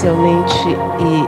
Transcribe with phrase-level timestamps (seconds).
[0.00, 1.19] Presencialmente e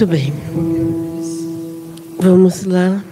[0.00, 0.32] Muito bem.
[2.18, 3.04] Vamos lá.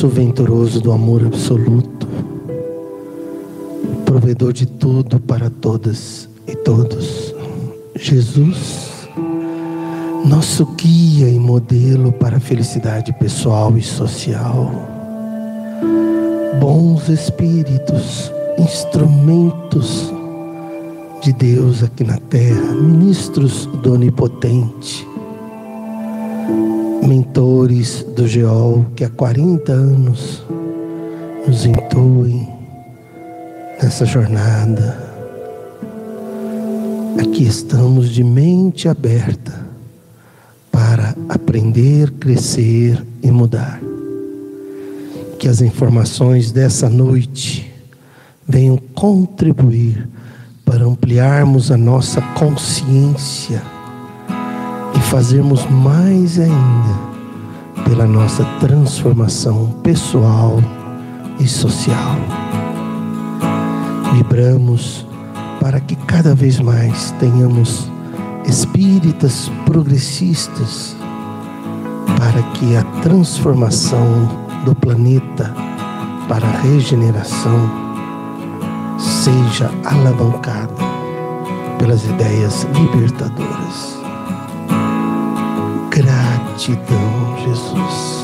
[0.00, 2.08] Fluxo venturoso do amor absoluto,
[4.06, 7.34] provedor de tudo para todas e todos.
[7.94, 9.08] Jesus,
[10.24, 14.70] nosso guia e modelo para a felicidade pessoal e social.
[16.58, 20.10] Bons espíritos, instrumentos
[21.20, 25.09] de Deus aqui na terra, ministros do Onipotente
[27.06, 30.44] mentores do GEOL que há 40 anos
[31.46, 32.48] nos intuem
[33.82, 35.10] nessa jornada.
[37.18, 39.66] Aqui estamos de mente aberta
[40.70, 43.80] para aprender, crescer e mudar.
[45.38, 47.72] Que as informações dessa noite
[48.46, 50.08] venham contribuir
[50.64, 53.79] para ampliarmos a nossa consciência
[55.10, 57.10] fazermos mais ainda
[57.84, 60.62] pela nossa transformação pessoal
[61.40, 62.16] e social.
[64.12, 65.04] Vibramos
[65.60, 67.90] para que cada vez mais tenhamos
[68.46, 70.96] espíritas progressistas
[72.16, 74.06] para que a transformação
[74.64, 75.52] do planeta
[76.28, 77.68] para a regeneração
[78.96, 80.72] seja alavancada
[81.80, 83.99] pelas ideias libertadoras.
[86.00, 88.19] Gratidão, Jesus.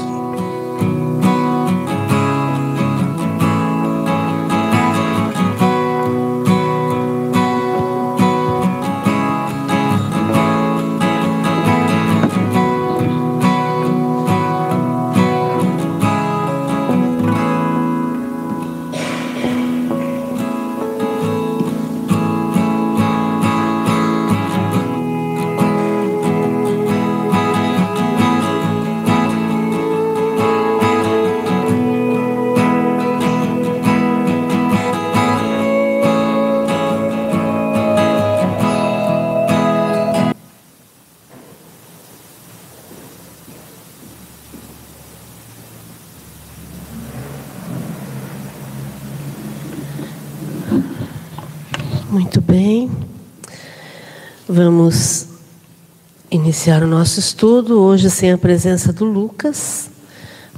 [56.67, 59.89] Iniciar o nosso estudo hoje sem a presença do Lucas,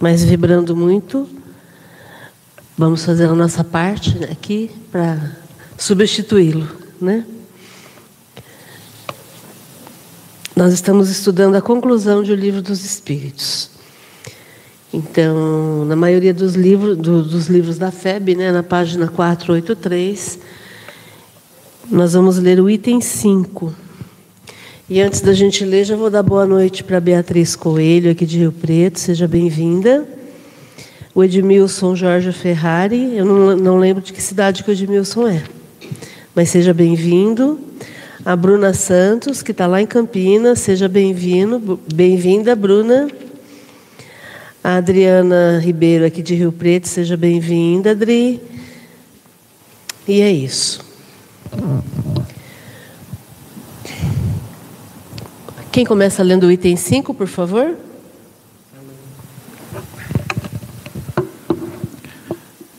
[0.01, 1.29] mas vibrando muito.
[2.79, 5.37] Vamos fazer a nossa parte aqui para
[5.77, 6.67] substituí-lo,
[6.99, 7.27] né?
[10.57, 13.71] Nós estamos estudando a conclusão de O Livro dos Espíritos.
[14.91, 20.39] Então, na maioria dos livros, do, dos livros da FEB, né, na página 483,
[21.91, 23.88] nós vamos ler o item 5.
[24.91, 28.39] E antes da gente ler, já vou dar boa noite para Beatriz Coelho, aqui de
[28.39, 30.09] Rio Preto, seja bem-vinda.
[31.15, 35.43] O Edmilson Jorge Ferrari, eu não, não lembro de que cidade que o Edmilson é,
[36.35, 37.61] mas seja bem-vindo
[38.25, 40.61] a Bruna Santos, que está lá em Campinas.
[40.61, 43.09] Seja bem-vindo, bem-vinda, Bruna.
[44.65, 48.41] A Adriana Ribeiro, aqui de Rio Preto, seja bem-vinda, Adri.
[50.07, 50.81] E é isso.
[55.71, 57.77] Quem começa lendo o item 5, por favor?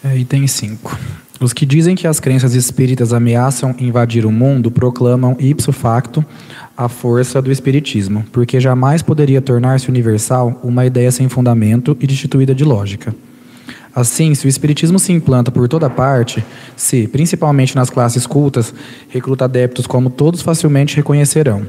[0.04, 0.98] É, item 5.
[1.40, 6.26] Os que dizem que as crenças espíritas ameaçam invadir o mundo proclamam ipso facto
[6.76, 12.54] a força do espiritismo, porque jamais poderia tornar-se universal uma ideia sem fundamento e destituída
[12.54, 13.16] de lógica.
[13.96, 16.44] Assim, se o espiritismo se implanta por toda parte,
[16.76, 18.74] se, principalmente nas classes cultas,
[19.10, 21.66] recruta adeptos como todos facilmente reconhecerão,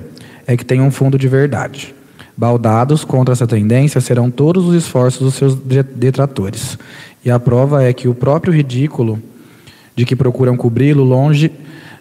[0.50, 1.94] é que tem um fundo de verdade.
[2.36, 6.76] Baldados contra essa tendência serão todos os esforços dos seus detratores.
[7.24, 9.22] E a prova é que o próprio ridículo
[9.94, 11.52] de que procuram cobri-lo, longe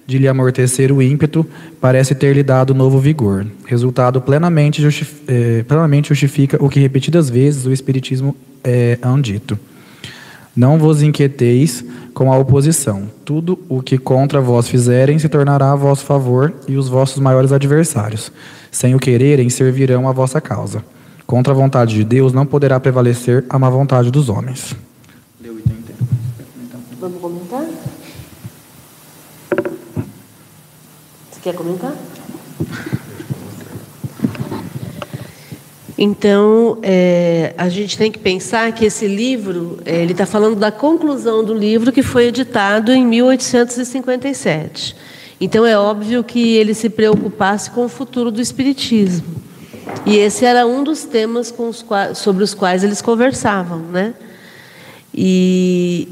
[0.07, 1.45] de lhe amortecer o ímpeto,
[1.79, 3.45] parece ter lhe dado novo vigor.
[3.67, 9.59] Resultado plenamente, justif eh, plenamente justifica o que repetidas vezes o Espiritismo é dito.
[10.55, 13.09] Não vos inquieteis com a oposição.
[13.23, 17.51] Tudo o que contra vós fizerem se tornará a vosso favor e os vossos maiores
[17.51, 18.31] adversários.
[18.71, 20.83] Sem o quererem, servirão a vossa causa.
[21.25, 24.75] Contra a vontade de Deus não poderá prevalecer a má vontade dos homens.
[26.99, 27.65] Vamos comentar?
[31.31, 31.93] Você quer comentar?
[36.01, 40.71] Então, é, a gente tem que pensar que esse livro, é, ele está falando da
[40.71, 44.95] conclusão do livro que foi editado em 1857.
[45.41, 49.27] Então, é óbvio que ele se preocupasse com o futuro do Espiritismo.
[50.05, 53.79] E esse era um dos temas os quais, sobre os quais eles conversavam.
[53.79, 54.13] Né?
[55.13, 56.07] E,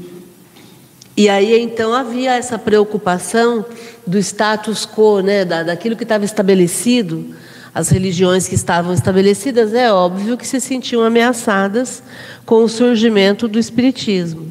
[1.16, 3.64] e aí então havia essa preocupação
[4.06, 7.34] do status quo, né, da, daquilo que estava estabelecido,
[7.78, 12.02] as religiões que estavam estabelecidas, é óbvio que se sentiam ameaçadas
[12.44, 14.50] com o surgimento do espiritismo.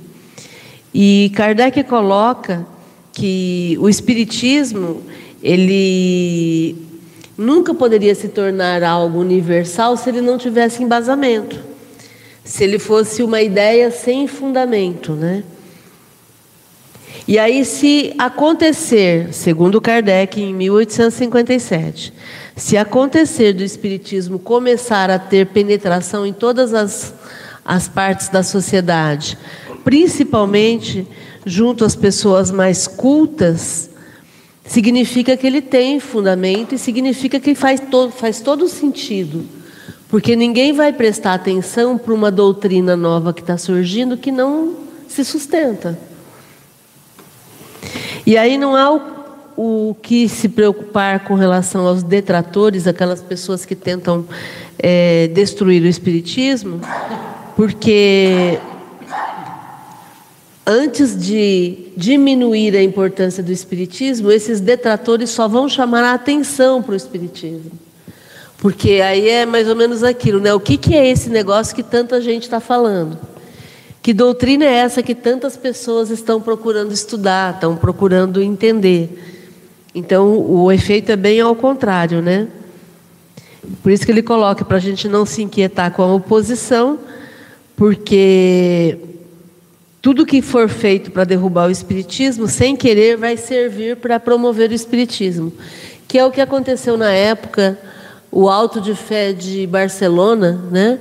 [0.93, 2.65] E Kardec coloca
[3.11, 5.03] que o espiritismo
[5.43, 6.77] ele
[7.37, 11.59] nunca poderia se tornar algo universal se ele não tivesse embasamento,
[12.45, 15.43] se ele fosse uma ideia sem fundamento, né?
[17.27, 22.13] E aí, se acontecer, segundo Kardec, em 1857,
[22.55, 27.13] se acontecer do Espiritismo começar a ter penetração em todas as,
[27.65, 29.37] as partes da sociedade,
[29.83, 31.05] principalmente
[31.45, 33.89] junto às pessoas mais cultas,
[34.63, 39.43] significa que ele tem fundamento e significa que faz todo, faz todo sentido.
[40.07, 44.77] Porque ninguém vai prestar atenção para uma doutrina nova que está surgindo que não
[45.09, 46.06] se sustenta.
[48.27, 49.01] E aí não há o,
[49.55, 54.25] o que se preocupar com relação aos detratores, aquelas pessoas que tentam
[54.77, 56.81] é, destruir o Espiritismo,
[57.55, 58.59] porque
[60.65, 66.91] antes de diminuir a importância do Espiritismo, esses detratores só vão chamar a atenção para
[66.91, 67.71] o Espiritismo.
[68.57, 70.53] Porque aí é mais ou menos aquilo, né?
[70.53, 73.17] O que, que é esse negócio que tanta gente está falando?
[74.07, 79.43] Que doutrina é essa que tantas pessoas estão procurando estudar, estão procurando entender?
[79.93, 82.47] Então, o efeito é bem ao contrário, né?
[83.83, 86.99] Por isso que ele coloca para a gente não se inquietar com a oposição,
[87.75, 88.97] porque
[90.01, 94.73] tudo que for feito para derrubar o espiritismo, sem querer, vai servir para promover o
[94.73, 95.51] espiritismo,
[96.07, 97.77] que é o que aconteceu na época,
[98.31, 100.97] o Alto de Fé de Barcelona, né?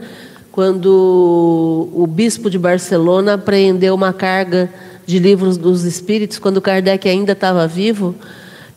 [0.56, 4.70] Quando o bispo de Barcelona apreendeu uma carga
[5.04, 8.14] de livros dos espíritos, quando Kardec ainda estava vivo,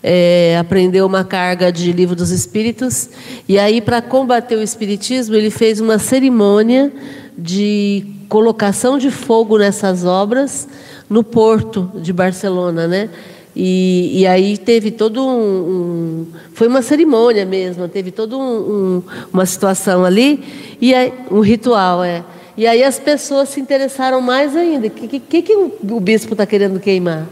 [0.04, 3.10] é, apreendeu uma carga de livro dos espíritos,
[3.48, 6.92] e aí, para combater o espiritismo, ele fez uma cerimônia
[7.38, 10.68] de colocação de fogo nessas obras
[11.10, 13.10] no porto de Barcelona, né?
[13.56, 19.04] E, e, aí teve todo um, um, Foi uma cerimônia mesmo, teve toda um, um,
[19.34, 20.44] uma situação ali,
[20.80, 22.24] e aí, um ritual, é.
[22.56, 24.88] E aí as pessoas se interessaram mais ainda.
[24.88, 27.26] O que, que, que o bispo está querendo queimar?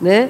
[0.00, 0.28] Né?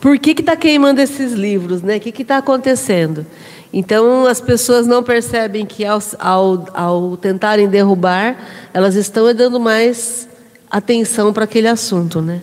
[0.00, 1.82] Por que está queimando esses livros?
[1.82, 1.96] Né?
[1.96, 3.26] O que está acontecendo?
[3.72, 8.36] Então as pessoas não percebem que ao, ao, ao tentarem derrubar,
[8.72, 10.28] elas estão dando mais
[10.70, 12.22] atenção para aquele assunto.
[12.22, 12.42] Né?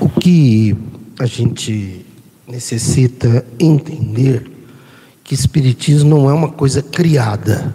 [0.00, 0.74] O que
[1.18, 2.06] a gente
[2.48, 4.50] necessita entender
[5.22, 7.74] que espiritismo não é uma coisa criada.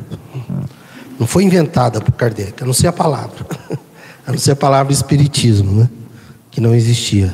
[1.19, 3.45] Não foi inventada por Kardec, a não ser a palavra.
[4.25, 5.89] A não ser a palavra espiritismo, né?
[6.51, 7.33] que não existia.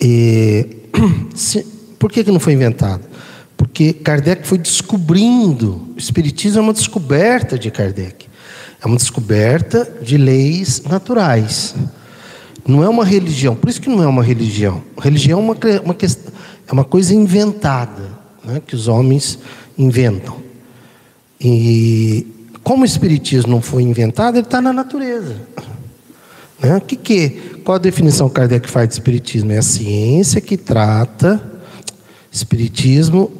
[0.00, 0.76] E,
[1.34, 1.64] se,
[1.98, 3.02] por que, que não foi inventada?
[3.56, 5.88] Porque Kardec foi descobrindo.
[5.96, 8.26] O espiritismo é uma descoberta de Kardec.
[8.80, 11.74] É uma descoberta de leis naturais.
[12.66, 13.54] Não é uma religião.
[13.54, 14.82] Por isso que não é uma religião.
[14.98, 15.96] Religião é uma, uma,
[16.68, 18.02] é uma coisa inventada,
[18.44, 19.38] né, que os homens
[19.78, 20.36] inventam.
[21.40, 22.26] E
[22.62, 25.36] como o Espiritismo não foi inventado, ele está na natureza.
[26.60, 26.80] Né?
[26.80, 27.30] Que que,
[27.64, 29.52] qual a definição que Kardec faz de Espiritismo?
[29.52, 31.42] É a ciência que trata,
[32.30, 33.32] Espiritismo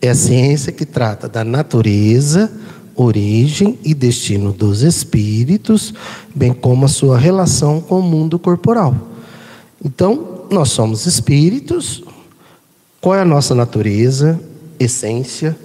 [0.00, 2.50] é a ciência que trata da natureza,
[2.94, 5.94] origem e destino dos espíritos,
[6.34, 8.94] bem como a sua relação com o mundo corporal.
[9.84, 12.02] Então, nós somos espíritos,
[13.00, 14.40] qual é a nossa natureza,
[14.78, 15.56] essência,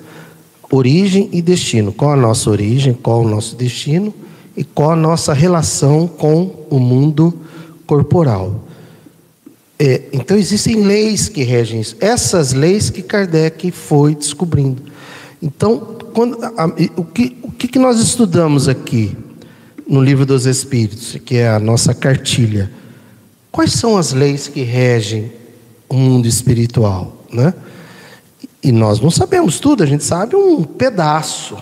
[0.71, 1.91] origem e destino?
[1.91, 4.13] Qual a nossa origem, qual o nosso destino
[4.55, 7.33] e qual a nossa relação com o mundo
[7.85, 8.63] corporal?
[9.79, 14.81] É, então, existem leis que regem isso, essas leis que Kardec foi descobrindo.
[15.41, 19.15] Então, quando, a, o, que, o que nós estudamos aqui
[19.87, 22.71] no Livro dos Espíritos, que é a nossa cartilha?
[23.51, 25.31] Quais são as leis que regem
[25.87, 27.23] o mundo espiritual?
[27.31, 27.53] Né?
[28.63, 31.55] E nós não sabemos tudo, a gente sabe um pedaço,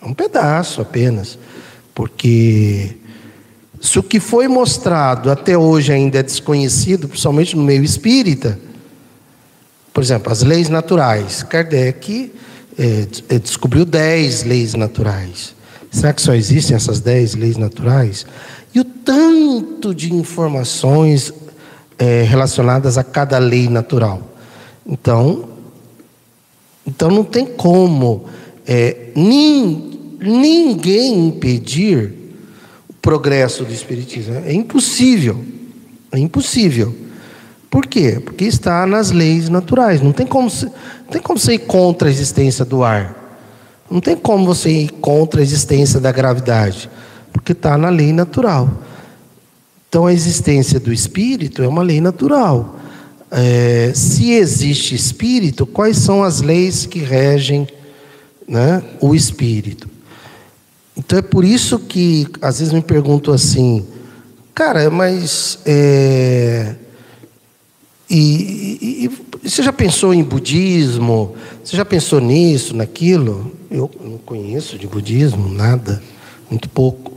[0.00, 1.36] um pedaço apenas,
[1.92, 2.98] porque
[3.80, 8.56] se o que foi mostrado até hoje ainda é desconhecido, principalmente no meio espírita,
[9.92, 12.36] por exemplo, as leis naturais, Kardec
[12.78, 15.54] é, é descobriu dez leis naturais.
[15.90, 18.26] Será que só existem essas dez leis naturais?
[18.74, 21.32] E o tanto de informações
[21.98, 24.36] é, relacionadas a cada lei natural.
[24.86, 25.48] Então,
[26.86, 28.26] então não tem como
[28.66, 32.12] é, nin, ninguém impedir
[32.88, 34.34] o progresso do Espiritismo.
[34.44, 35.42] É impossível.
[36.12, 36.94] É impossível.
[37.76, 38.22] Por quê?
[38.24, 40.00] Porque está nas leis naturais.
[40.00, 43.14] Não tem como, não tem como você ir contra a existência do ar.
[43.90, 46.88] Não tem como você ir contra a existência da gravidade.
[47.30, 48.70] Porque está na lei natural.
[49.90, 52.76] Então a existência do espírito é uma lei natural
[53.30, 57.68] é, se existe espírito, quais são as leis que regem
[58.48, 59.88] né, o espírito?
[60.96, 63.86] Então é por isso que às vezes me pergunto assim,
[64.54, 66.76] cara, mas é,
[68.08, 71.34] e, e, e, você já pensou em budismo?
[71.62, 73.52] Você já pensou nisso, naquilo?
[73.70, 76.02] Eu não conheço de budismo nada,
[76.48, 77.12] muito pouco.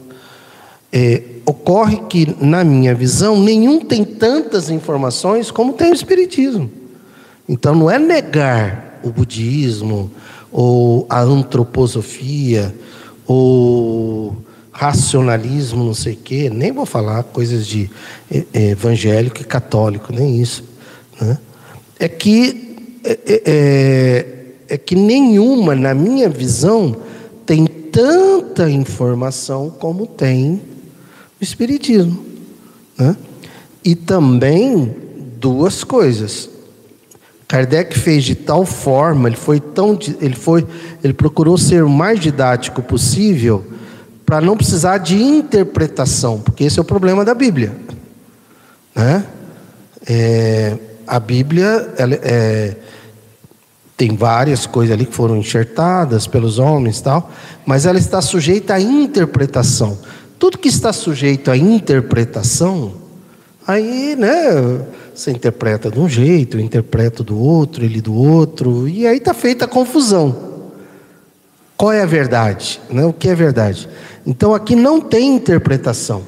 [0.91, 6.71] É, ocorre que, na minha visão, nenhum tem tantas informações como tem o Espiritismo.
[7.47, 10.11] Então, não é negar o budismo,
[10.51, 12.75] ou a antroposofia,
[13.27, 14.35] ou
[14.71, 17.89] racionalismo, não sei o quê, nem vou falar coisas de
[18.31, 20.63] é, é, evangélico e católico, nem isso.
[21.19, 21.37] Né?
[21.99, 22.69] É que
[23.03, 24.25] é, é, é,
[24.69, 26.95] é que nenhuma, na minha visão,
[27.45, 30.61] tem tanta informação como tem
[31.39, 32.23] o Espiritismo.
[32.97, 33.15] Né?
[33.83, 34.95] E também
[35.39, 36.49] duas coisas.
[37.47, 40.67] Kardec fez de tal forma, ele foi tão, ele foi,
[41.03, 43.65] ele procurou ser o mais didático possível
[44.23, 47.75] para não precisar de interpretação, porque esse é o problema da Bíblia,
[48.93, 49.25] né?
[50.07, 50.77] É,
[51.09, 52.75] a Bíblia ela, é,
[53.97, 57.31] tem várias coisas ali que foram enxertadas pelos homens, tal,
[57.65, 59.97] mas ela está sujeita à interpretação.
[60.37, 62.93] Tudo que está sujeito à interpretação,
[63.67, 69.05] aí, né, você interpreta de um jeito, eu interpreto do outro, ele do outro, e
[69.05, 70.49] aí está feita a confusão.
[71.75, 72.79] Qual é a verdade?
[72.89, 73.03] Né?
[73.03, 73.89] O que é verdade?
[74.25, 76.23] Então aqui não tem interpretação.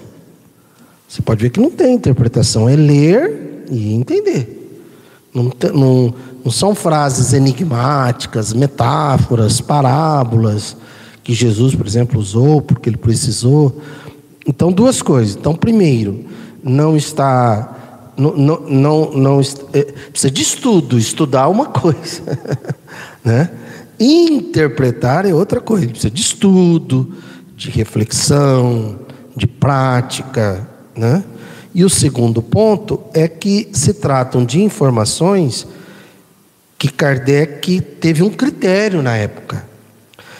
[1.07, 4.60] Você pode ver que não tem interpretação, é ler e entender.
[5.33, 10.75] Não, não, não são frases enigmáticas, metáforas, parábolas
[11.23, 13.81] que Jesus, por exemplo, usou porque ele precisou.
[14.45, 15.35] Então, duas coisas.
[15.35, 16.25] Então, primeiro,
[16.63, 19.41] não está Não, não, não, não
[19.73, 22.21] é, precisa de estudo, estudar uma coisa,
[23.23, 23.49] né?
[23.99, 27.13] Interpretar é outra coisa, precisa de estudo,
[27.55, 28.99] de reflexão,
[29.35, 31.23] de prática, né?
[31.73, 35.67] E o segundo ponto é que se tratam de informações
[36.77, 39.65] que Kardec teve um critério na época.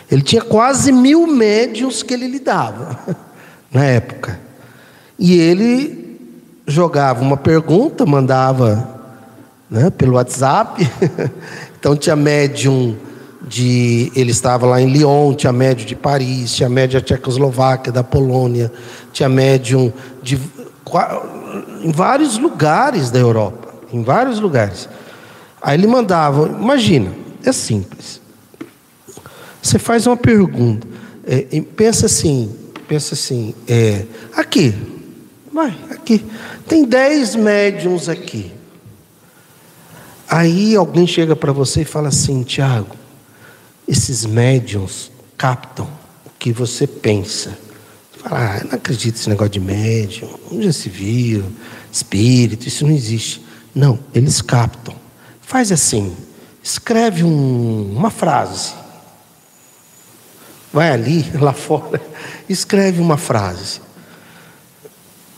[0.10, 3.00] Ele tinha quase mil médios que ele lidava
[3.72, 4.40] na época.
[5.18, 6.20] E ele
[6.68, 9.00] jogava uma pergunta, mandava
[9.70, 10.86] né, pelo WhatsApp.
[11.80, 12.98] então tinha médium
[13.42, 14.12] de.
[14.16, 18.72] Ele estava lá em Lyon, tinha médium de Paris, tinha médium da Tchecoslováquia, da Polônia,
[19.14, 20.40] tinha médium de.
[21.84, 23.74] Em vários lugares da Europa.
[23.92, 24.88] Em vários lugares.
[25.62, 28.22] Aí ele mandava, imagina, é simples.
[29.62, 30.88] Você faz uma pergunta,
[31.26, 32.56] é, pensa assim,
[32.88, 34.06] pensa assim, é,
[34.36, 34.74] aqui,
[35.54, 36.26] vai, aqui,
[36.68, 38.52] tem dez médiums aqui.
[40.28, 42.96] Aí alguém chega para você e fala assim, Tiago,
[43.88, 45.88] esses médiums captam
[46.26, 47.58] o que você pensa.
[48.22, 51.44] Fala, ah, não acredito nesse negócio de médium, onde já se viu,
[51.92, 53.44] espírito, isso não existe.
[53.74, 54.96] Não, eles captam.
[55.42, 56.16] Faz assim,
[56.63, 58.82] escreve um, uma frase
[60.72, 62.01] vai ali, lá fora,
[62.48, 63.82] escreve uma frase.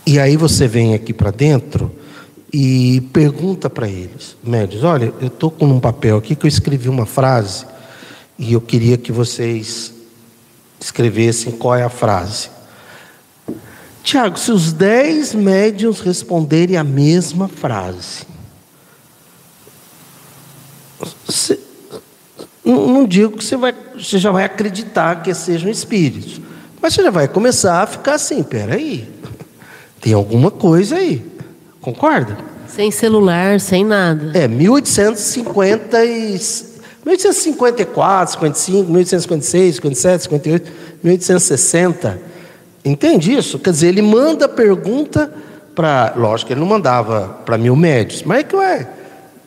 [0.06, 1.92] E aí você vem aqui para dentro
[2.52, 6.88] e pergunta para eles, médios, olha, eu estou com um papel aqui que eu escrevi
[6.88, 7.66] uma frase
[8.38, 9.94] e eu queria que vocês
[10.80, 12.50] escrevessem qual é a frase.
[14.04, 18.28] Tiago, se os dez médios responderem a mesma frase,
[22.64, 26.42] não, não digo que você, vai, você já vai acreditar que sejam espíritos,
[26.82, 29.10] mas você já vai começar a ficar assim: peraí,
[30.02, 31.26] tem alguma coisa aí,
[31.80, 32.38] concorda?
[32.68, 34.38] Sem celular, sem nada.
[34.38, 36.40] É, 1850 e,
[37.06, 40.72] 1854, 55, 1856, 57, 58,
[41.04, 42.33] 1860.
[42.84, 43.60] Entende isso?
[43.60, 45.34] Quer dizer, ele manda pergunta
[45.74, 46.14] para.
[46.16, 48.88] Lógico ele não mandava para mil médios, mas é que, ué,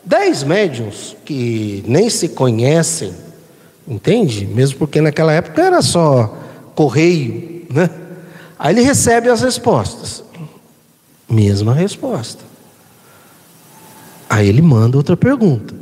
[0.06, 3.12] Dez médiums que nem se conhecem,
[3.88, 4.46] entende?
[4.46, 6.38] Mesmo porque naquela época era só
[6.76, 7.90] correio, né?
[8.56, 10.22] Aí ele recebe as respostas.
[11.28, 12.44] Mesma resposta.
[14.30, 15.74] Aí ele manda outra pergunta.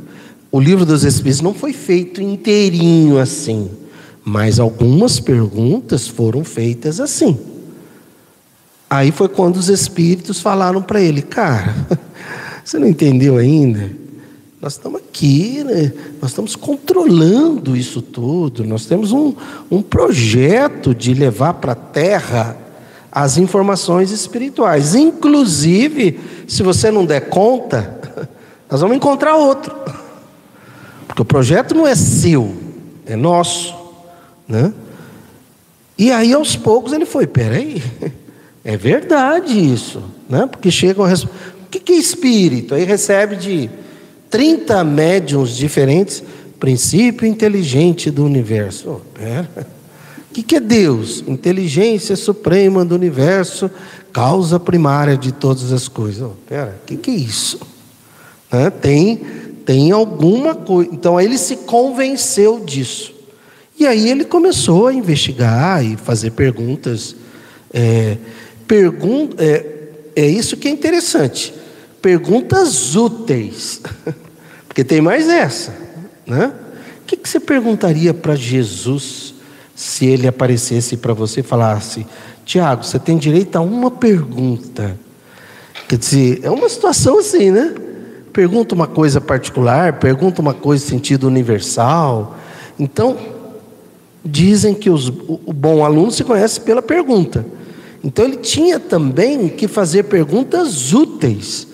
[0.51, 3.69] O livro dos Espíritos não foi feito inteirinho assim,
[4.25, 7.37] mas algumas perguntas foram feitas assim.
[8.89, 11.75] Aí foi quando os Espíritos falaram para ele: Cara,
[12.65, 13.91] você não entendeu ainda?
[14.59, 15.93] Nós estamos aqui, né?
[16.19, 19.35] nós estamos controlando isso tudo, nós temos um,
[19.69, 22.57] um projeto de levar para a terra
[23.11, 24.95] as informações espirituais.
[24.95, 28.27] Inclusive, se você não der conta,
[28.67, 29.75] nós vamos encontrar outro.
[31.05, 32.55] Porque o projeto não é seu,
[33.05, 33.84] é nosso.
[34.47, 34.73] Né?
[35.97, 37.81] E aí, aos poucos, ele foi: peraí,
[38.63, 40.03] é verdade isso.
[40.29, 40.47] Né?
[40.47, 41.13] Porque chegam a.
[41.13, 42.73] O que é espírito?
[42.73, 43.69] Aí recebe de
[44.29, 46.23] 30 médiums diferentes,
[46.59, 48.89] princípio inteligente do universo.
[48.89, 49.67] Oh, pera.
[50.29, 51.23] O que, que é Deus?
[51.25, 53.71] Inteligência suprema do universo,
[54.11, 56.21] causa primária de todas as coisas.
[56.21, 57.59] Oh, pera, o que, que é isso?
[58.51, 58.69] Né?
[58.69, 59.15] Tem,
[59.65, 60.89] tem alguma coisa.
[60.93, 63.14] Então ele se convenceu disso.
[63.77, 67.15] E aí ele começou a investigar e fazer perguntas.
[67.73, 68.17] É,
[68.67, 69.65] pergun é,
[70.15, 71.53] é isso que é interessante.
[72.01, 73.81] Perguntas úteis.
[74.67, 75.73] Porque tem mais essa,
[76.25, 76.53] né?
[77.01, 79.35] O que, que você perguntaria para Jesus
[79.75, 82.05] se ele aparecesse para você e falasse:
[82.45, 84.97] Tiago, você tem direito a uma pergunta?
[85.87, 87.75] Quer dizer, é uma situação assim, né?
[88.33, 92.37] Pergunta uma coisa particular, pergunta uma coisa em sentido universal.
[92.77, 93.34] Então,
[94.25, 97.45] dizem que os, o bom aluno se conhece pela pergunta.
[98.03, 101.67] Então, ele tinha também que fazer perguntas úteis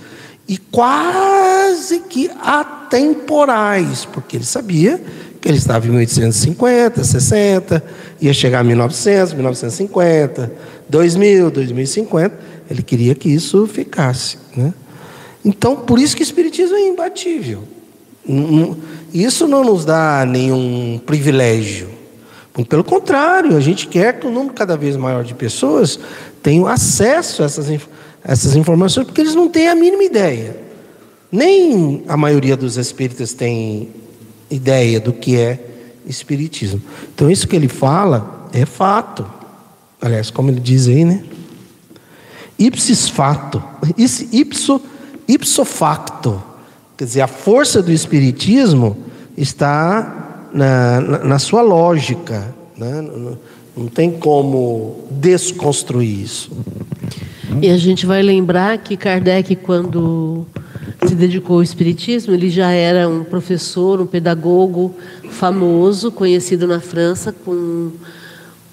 [0.47, 5.01] e quase que atemporais, porque ele sabia
[5.39, 7.83] que ele estava em 1850, 60,
[8.21, 10.51] ia chegar a 1900, 1950,
[10.87, 14.37] 2000, 2050, ele queria que isso ficasse.
[14.55, 14.73] Né?
[15.43, 17.63] Então, por isso que o Espiritismo é imbatível.
[19.13, 22.00] Isso não nos dá nenhum privilégio.
[22.67, 25.99] Pelo contrário, a gente quer que um número cada vez maior de pessoas
[26.43, 30.55] tenham acesso a essas informações essas informações porque eles não têm a mínima ideia.
[31.31, 33.89] Nem a maioria dos espíritas tem
[34.49, 35.59] ideia do que é
[36.05, 36.81] espiritismo.
[37.13, 39.25] Então isso que ele fala é fato.
[40.01, 41.23] Aliás, como ele diz aí, né?
[42.59, 43.63] Ipsis fato.
[43.97, 44.81] Ipso
[45.27, 46.43] ipso facto,
[46.97, 48.97] quer dizer, a força do Espiritismo
[49.37, 50.20] está
[50.53, 53.01] na, na, sua lógica, né?
[53.01, 53.37] não,
[53.75, 56.51] não tem como desconstruir isso.
[57.61, 60.45] E a gente vai lembrar que Kardec, quando
[61.07, 64.95] se dedicou ao Espiritismo, ele já era um professor, um pedagogo
[65.29, 67.91] famoso, conhecido na França, com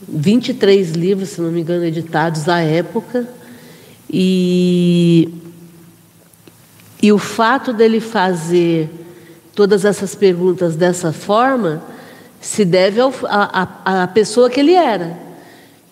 [0.08, 3.26] 23 livros, se não me engano, editados à época.
[4.10, 5.28] E,
[7.02, 8.88] e o fato dele fazer
[9.58, 11.82] todas essas perguntas dessa forma
[12.40, 15.18] se deve à pessoa que ele era.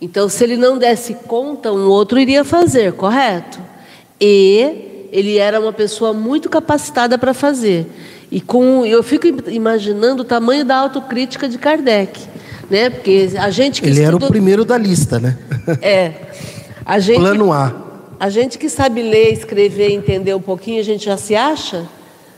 [0.01, 3.59] Então, se ele não desse conta, um outro iria fazer, correto?
[4.21, 7.89] E ele era uma pessoa muito capacitada para fazer.
[8.31, 12.21] E com, eu fico imaginando o tamanho da autocrítica de Kardec,
[12.71, 12.89] né?
[12.89, 15.37] Porque a gente que ele era o primeiro da lista, né?
[15.83, 16.13] É.
[16.85, 17.75] A gente, Plano A.
[18.21, 21.85] A gente que sabe ler, escrever, entender um pouquinho, a gente já se acha,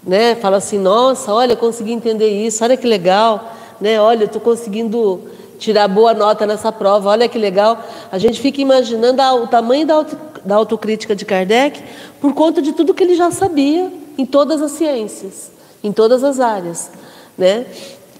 [0.02, 0.34] né?
[0.34, 4.00] Fala assim, nossa, olha, consegui entender isso, olha que legal, né?
[4.00, 5.20] Olha, estou conseguindo
[5.58, 7.82] tirar boa nota nessa prova, olha que legal.
[8.10, 11.82] A gente fica imaginando o tamanho da, auto, da autocrítica de Kardec
[12.20, 15.50] por conta de tudo que ele já sabia em todas as ciências,
[15.82, 16.90] em todas as áreas,
[17.36, 17.66] né?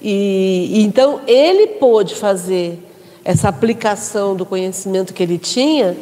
[0.01, 2.79] E, e então ele pôde fazer
[3.23, 5.97] essa aplicação do conhecimento que ele tinha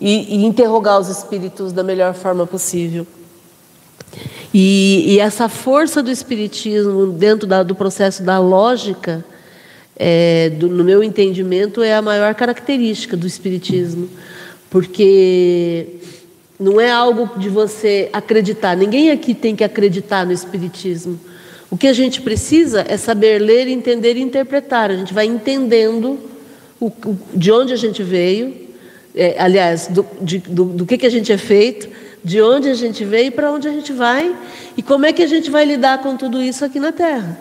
[0.00, 3.06] e, e interrogar os espíritos da melhor forma possível.
[4.58, 9.22] E, e essa força do espiritismo dentro da, do processo da lógica
[9.94, 14.08] é, do, no meu entendimento, é a maior característica do Espiritismo,
[14.70, 15.86] porque
[16.58, 21.20] não é algo de você acreditar, ninguém aqui tem que acreditar no Espiritismo.
[21.70, 24.90] O que a gente precisa é saber ler, entender e interpretar.
[24.90, 26.18] A gente vai entendendo
[26.80, 28.56] o, o, de onde a gente veio,
[29.14, 32.74] é, aliás, do, de, do, do que, que a gente é feito, de onde a
[32.74, 34.34] gente veio e para onde a gente vai,
[34.76, 37.38] e como é que a gente vai lidar com tudo isso aqui na Terra.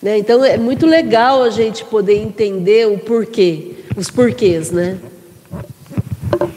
[0.00, 0.18] Né?
[0.18, 4.98] Então é muito legal a gente poder entender o porquê, os porquês, né?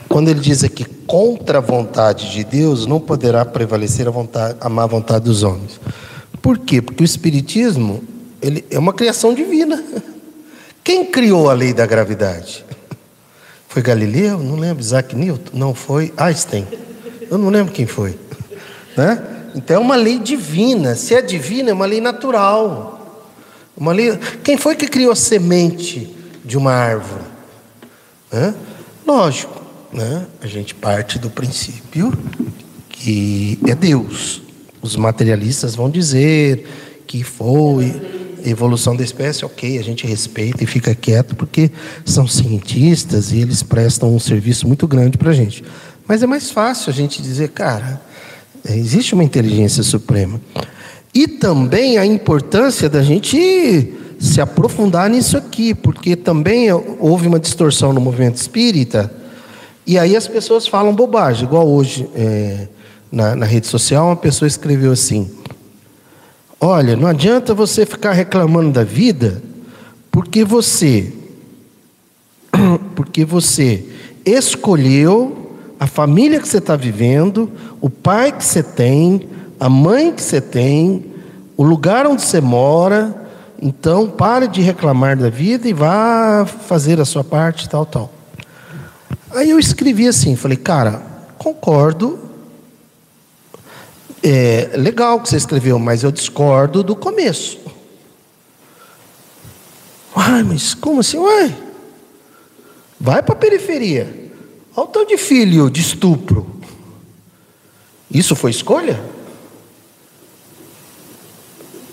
[0.08, 4.70] Quando ele diz aqui contra a vontade de Deus, não poderá prevalecer a, vontade, a
[4.70, 5.80] má vontade dos homens.
[6.40, 6.80] Por quê?
[6.80, 8.04] Porque o Espiritismo
[8.40, 9.84] ele é uma criação divina.
[10.84, 12.64] Quem criou a lei da gravidade?
[13.68, 14.38] Foi Galileu?
[14.38, 14.80] Não lembro.
[14.80, 15.58] Isaac Newton?
[15.58, 16.14] Não foi.
[16.16, 16.68] Einstein?
[17.30, 18.18] Eu não lembro quem foi.
[18.96, 19.22] Né?
[19.56, 20.96] Então é uma lei divina.
[20.96, 23.26] Se é divina, é uma lei natural.
[23.76, 24.18] Uma lei...
[24.44, 27.24] Quem foi que criou a semente de uma árvore?
[28.34, 28.54] Hã?
[29.06, 29.62] Lógico,
[29.92, 30.26] né?
[30.42, 32.12] a gente parte do princípio
[32.90, 34.42] que é Deus.
[34.82, 36.68] Os materialistas vão dizer
[37.06, 37.94] que foi
[38.44, 41.72] evolução da espécie, ok, a gente respeita e fica quieto porque
[42.06, 45.64] são cientistas e eles prestam um serviço muito grande para a gente.
[46.08, 48.02] Mas é mais fácil a gente dizer, cara,
[48.70, 50.40] existe uma inteligência suprema.
[51.14, 57.94] E também a importância da gente se aprofundar nisso aqui, porque também houve uma distorção
[57.94, 59.12] no movimento espírita,
[59.86, 62.68] e aí as pessoas falam bobagem, igual hoje é,
[63.12, 65.30] na, na rede social, uma pessoa escreveu assim:
[66.60, 69.42] Olha, não adianta você ficar reclamando da vida,
[70.12, 71.14] porque você,
[72.96, 73.86] porque você
[74.26, 75.47] escolheu
[75.80, 80.42] a família que você está vivendo, o pai que você tem, a mãe que você
[80.42, 81.06] tem,
[81.56, 83.26] o lugar onde você mora.
[83.60, 88.14] Então, pare de reclamar da vida e vá fazer a sua parte, tal, tal.
[89.32, 91.02] Aí eu escrevi assim, falei, cara,
[91.38, 92.20] concordo.
[94.24, 97.60] É legal que você escreveu, mas eu discordo do começo.
[100.16, 101.18] Ai, mas como assim?
[101.18, 101.56] Uai,
[103.00, 104.27] vai para a periferia.
[104.78, 106.46] Olha o teu de filho de estupro.
[108.12, 109.04] Isso foi escolha?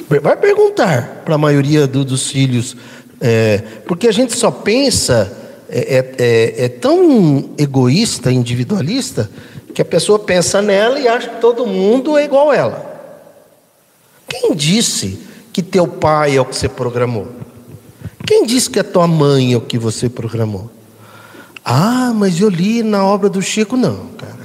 [0.06, 2.76] Vai perguntar para a maioria do, dos filhos,
[3.22, 5.34] é, porque a gente só pensa,
[5.66, 9.30] é, é, é, é, tão egoísta, individualista,
[9.74, 13.00] que a pessoa pensa nela e acha que todo mundo é igual a ela.
[14.28, 15.18] Quem disse
[15.54, 17.28] que teu pai é o que você programou?
[18.26, 20.73] Quem disse que a tua mãe é o que você programou?
[21.64, 24.44] Ah, mas eu li na obra do Chico, não, cara.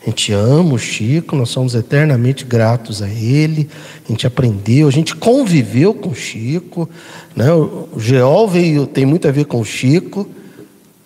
[0.00, 3.68] A gente ama o Chico, nós somos eternamente gratos a ele.
[4.04, 6.88] A gente aprendeu, a gente conviveu com o Chico.
[7.34, 7.52] Né?
[7.52, 10.28] O Geol veio, tem muito a ver com o Chico,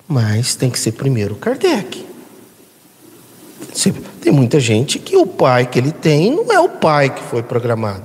[0.07, 2.05] mas tem que ser primeiro Kardec.
[4.21, 7.43] Tem muita gente que o pai que ele tem não é o pai que foi
[7.43, 8.03] programado.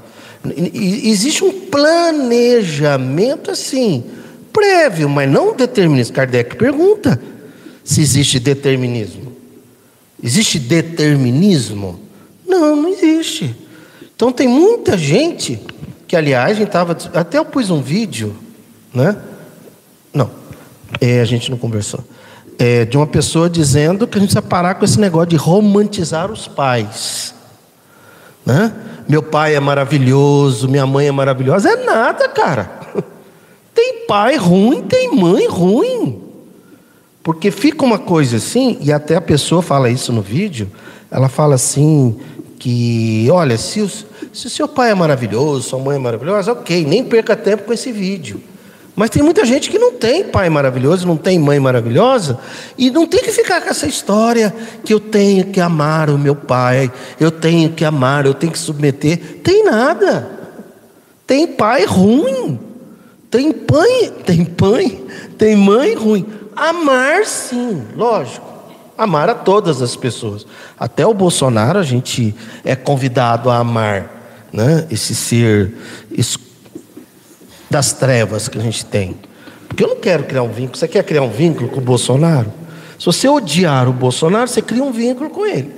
[0.55, 4.03] Existe um planejamento assim,
[4.55, 6.15] prévio, mas não determinismo.
[6.15, 7.21] Kardec pergunta
[7.83, 9.33] se existe determinismo.
[10.23, 11.99] Existe determinismo?
[12.47, 13.53] Não, não existe.
[14.15, 15.59] Então tem muita gente
[16.07, 18.33] que, aliás, a gente tava, até eu pus um vídeo,
[18.93, 19.17] né?
[20.13, 20.31] Não,
[21.01, 21.99] é, a gente não conversou.
[22.57, 26.31] É, de uma pessoa dizendo que a gente precisa parar com esse negócio de romantizar
[26.31, 27.35] os pais.
[28.45, 28.73] Né?
[29.09, 31.69] Meu pai é maravilhoso, minha mãe é maravilhosa.
[31.69, 32.84] É nada, cara.
[33.75, 36.21] Tem pai ruim, tem mãe ruim.
[37.21, 40.71] Porque fica uma coisa assim, e até a pessoa fala isso no vídeo,
[41.11, 42.15] ela fala assim,
[42.57, 46.85] que, olha, se o, se o seu pai é maravilhoso, sua mãe é maravilhosa, ok,
[46.85, 48.41] nem perca tempo com esse vídeo.
[48.95, 52.39] Mas tem muita gente que não tem pai maravilhoso, não tem mãe maravilhosa,
[52.77, 56.35] e não tem que ficar com essa história que eu tenho que amar o meu
[56.35, 59.41] pai, eu tenho que amar, eu tenho que submeter.
[59.43, 60.31] Tem nada.
[61.27, 62.57] Tem pai ruim.
[63.35, 65.03] Tem pai, tem pai,
[65.37, 66.25] tem mãe ruim.
[66.55, 68.47] Amar sim, lógico.
[68.97, 70.47] Amar a todas as pessoas.
[70.79, 74.87] Até o Bolsonaro a gente é convidado a amar, né?
[74.89, 75.73] Esse ser
[77.69, 79.17] das trevas que a gente tem.
[79.67, 80.77] Porque eu não quero criar um vínculo.
[80.77, 82.53] Você quer criar um vínculo com o Bolsonaro?
[82.97, 85.75] Se você odiar o Bolsonaro, você cria um vínculo com ele.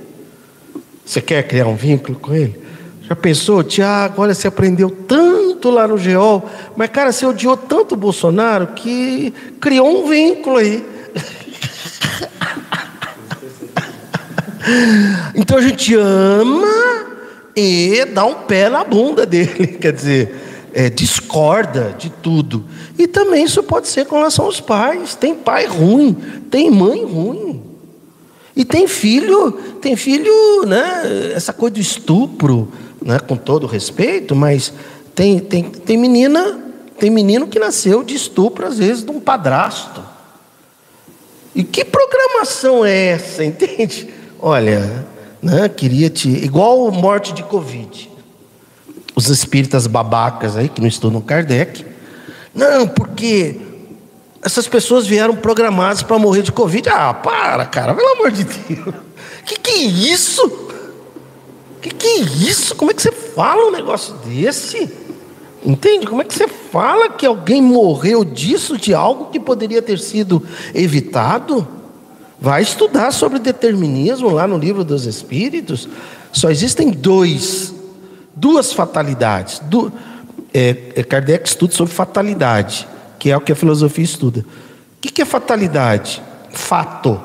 [1.04, 2.67] Você quer criar um vínculo com ele?
[3.08, 4.20] Já pensou, Tiago?
[4.20, 9.32] Olha, você aprendeu tanto lá no GEOL, mas cara, você odiou tanto o Bolsonaro que
[9.58, 10.84] criou um vínculo aí.
[15.34, 17.06] então a gente ama
[17.56, 19.68] e dá um pé na bunda dele.
[19.80, 22.66] Quer dizer, é, discorda de tudo.
[22.98, 25.14] E também isso pode ser com relação aos pais.
[25.14, 26.12] Tem pai ruim,
[26.50, 27.62] tem mãe ruim.
[28.54, 31.32] E tem filho, tem filho, né?
[31.34, 33.18] Essa coisa do estupro, né?
[33.18, 34.72] com todo respeito, mas
[35.14, 36.60] tem, tem, tem menina,
[36.98, 40.02] tem menino que nasceu de estupro, às vezes, de um padrasto.
[41.54, 44.08] E que programação é essa, entende?
[44.40, 45.06] Olha,
[45.42, 46.28] né, queria te.
[46.28, 48.08] Igual morte de Covid
[49.18, 51.84] os espíritas babacas aí, que não estudam Kardec.
[52.54, 53.60] Não, porque
[54.40, 56.88] essas pessoas vieram programadas para morrer de Covid.
[56.88, 58.94] Ah, para, cara, pelo amor de Deus.
[59.44, 60.67] Que que é isso?
[61.80, 62.74] Que que é isso?
[62.74, 64.90] Como é que você fala um negócio desse?
[65.64, 66.06] Entende?
[66.06, 70.42] Como é que você fala que alguém morreu disso, de algo que poderia ter sido
[70.74, 71.66] evitado?
[72.40, 75.88] Vai estudar sobre determinismo lá no livro dos Espíritos.
[76.32, 77.74] Só existem dois
[78.38, 79.60] duas fatalidades.
[79.64, 79.92] Du,
[80.54, 82.88] é, é, Kardec estuda sobre fatalidade,
[83.18, 84.40] que é o que a filosofia estuda.
[84.40, 86.22] O que, que é fatalidade?
[86.50, 87.20] Fato.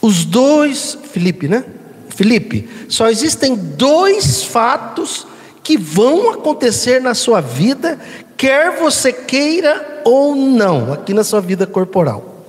[0.00, 1.64] Os dois, Felipe, né?
[2.14, 5.26] Felipe, só existem dois fatos
[5.64, 7.98] que vão acontecer na sua vida,
[8.36, 12.44] quer você queira ou não, aqui na sua vida corporal.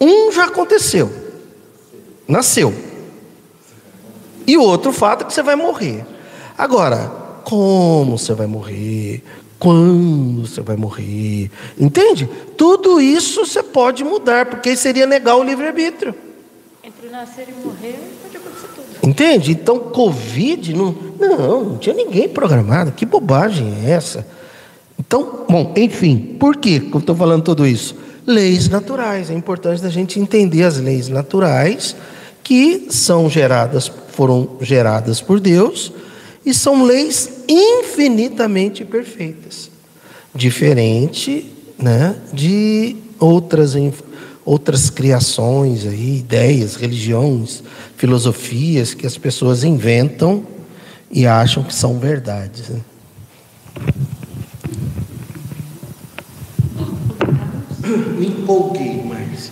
[0.00, 1.12] Um já aconteceu,
[2.26, 2.74] nasceu.
[4.44, 6.04] E o outro fato é que você vai morrer.
[6.58, 7.12] Agora,
[7.44, 9.22] como você vai morrer?
[9.58, 11.50] Quando você vai morrer?
[11.78, 12.28] Entende?
[12.56, 16.14] Tudo isso você pode mudar, porque seria negar o livre-arbítrio.
[16.82, 18.45] Entre nascer e morrer, pode.
[19.06, 19.52] Entende?
[19.52, 22.90] Então, Covid, não, não, não tinha ninguém programado.
[22.90, 24.26] Que bobagem é essa?
[24.98, 27.94] Então, bom, enfim, por que eu estou falando tudo isso?
[28.26, 29.30] Leis naturais.
[29.30, 31.94] É importante a gente entender as leis naturais
[32.42, 35.92] que são geradas foram geradas por Deus
[36.44, 39.70] e são leis infinitamente perfeitas,
[40.34, 43.74] diferente né, de outras,
[44.46, 47.64] outras criações, aí, ideias, religiões,
[47.96, 50.44] filosofias que as pessoas inventam
[51.10, 52.68] e acham que são verdades.
[52.68, 52.80] Né?
[58.16, 59.50] Me empolguei mais.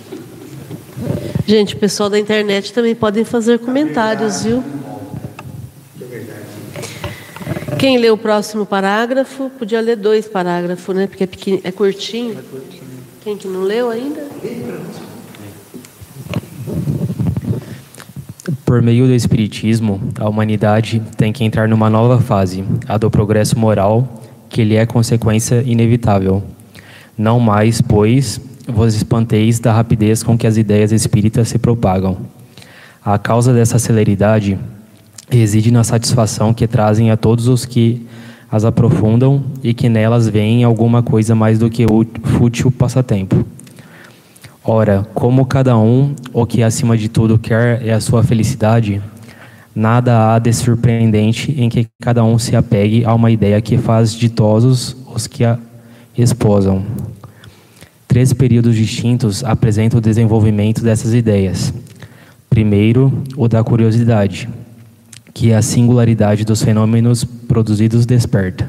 [1.44, 4.62] Gente, o pessoal da internet também podem fazer comentários, viu?
[7.78, 11.06] Quem lê o próximo parágrafo, podia ler dois parágrafos, né?
[11.06, 12.38] Porque é, pequeno, é curtinho.
[13.24, 14.20] Quem que não leu ainda?
[18.66, 23.58] Por meio do Espiritismo, a humanidade tem que entrar numa nova fase, a do progresso
[23.58, 26.42] moral, que lhe é consequência inevitável.
[27.16, 32.18] Não mais, pois, vos espanteis da rapidez com que as ideias espíritas se propagam.
[33.02, 34.58] A causa dessa celeridade
[35.30, 38.06] reside na satisfação que trazem a todos os que
[38.54, 43.44] as aprofundam e que nelas veem alguma coisa mais do que o fútil passatempo.
[44.62, 49.02] Ora, como cada um, o que acima de tudo quer é a sua felicidade,
[49.74, 54.14] nada há de surpreendente em que cada um se apegue a uma ideia que faz
[54.14, 55.58] ditosos os que a
[56.16, 56.84] esposam.
[58.06, 61.74] Três períodos distintos apresentam o desenvolvimento dessas ideias.
[62.48, 64.48] Primeiro, o da curiosidade,
[65.34, 68.68] que a singularidade dos fenômenos produzidos desperta.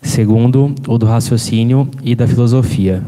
[0.00, 3.02] Segundo, o do raciocínio e da filosofia.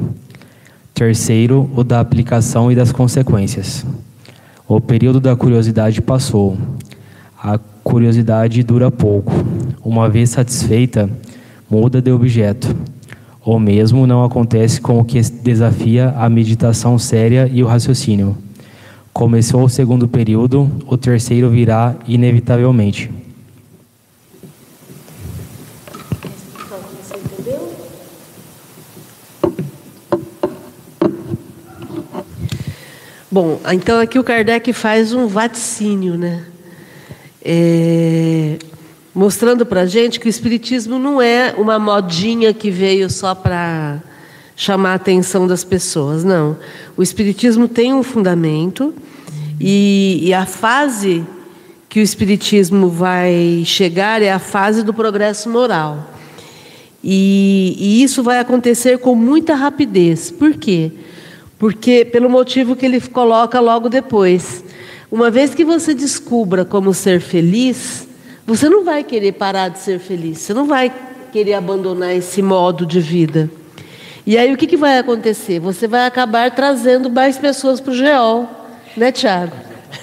[0.92, 3.86] Terceiro, o da aplicação e das consequências.
[4.66, 6.58] O período da curiosidade passou.
[7.42, 9.32] A curiosidade dura pouco.
[9.82, 11.08] Uma vez satisfeita,
[11.70, 12.76] muda de objeto.
[13.42, 18.36] O mesmo não acontece com o que desafia a meditação séria e o raciocínio.
[19.18, 23.10] Começou o segundo período, o terceiro virá inevitavelmente.
[33.28, 36.44] Bom, então aqui o Kardec faz um vaticínio, né?
[37.44, 38.56] É,
[39.12, 44.00] mostrando para gente que o Espiritismo não é uma modinha que veio só para
[44.58, 46.56] chamar a atenção das pessoas, não.
[46.96, 48.92] O Espiritismo tem um fundamento
[49.60, 51.24] e, e a fase
[51.88, 56.10] que o Espiritismo vai chegar é a fase do progresso moral.
[57.04, 60.28] E, e, isso vai acontecer com muita rapidez.
[60.28, 60.90] Por quê?
[61.56, 64.64] Porque pelo motivo que ele coloca logo depois.
[65.08, 68.08] Uma vez que você descubra como ser feliz,
[68.44, 70.38] você não vai querer parar de ser feliz.
[70.38, 70.92] Você não vai
[71.30, 73.48] querer abandonar esse modo de vida.
[74.28, 75.58] E aí o que, que vai acontecer?
[75.58, 78.46] Você vai acabar trazendo mais pessoas para o GEOL.
[78.94, 79.56] Né, Tiago?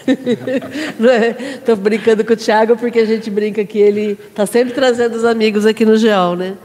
[0.07, 1.77] Estou é?
[1.77, 5.63] brincando com o Tiago porque a gente brinca que ele está sempre trazendo os amigos
[5.63, 6.55] aqui no GEOL, né?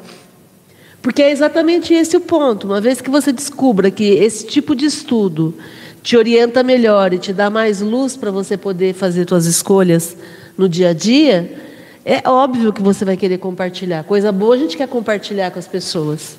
[1.03, 2.67] Porque é exatamente esse o ponto.
[2.67, 5.55] Uma vez que você descubra que esse tipo de estudo
[6.03, 10.17] te orienta melhor e te dá mais luz para você poder fazer suas escolhas
[10.57, 11.59] no dia a dia,
[12.07, 14.03] é óbvio que você vai querer compartilhar.
[14.05, 16.39] Coisa boa a gente quer compartilhar com as pessoas,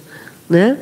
[0.50, 0.78] né?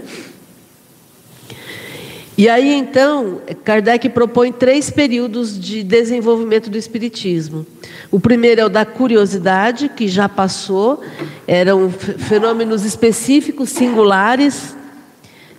[2.38, 7.68] E aí, então, Kardec propõe três períodos de desenvolvimento do Espiritismo.
[8.10, 11.04] O primeiro é o da curiosidade, que já passou,
[11.46, 14.74] eram fenômenos específicos, singulares,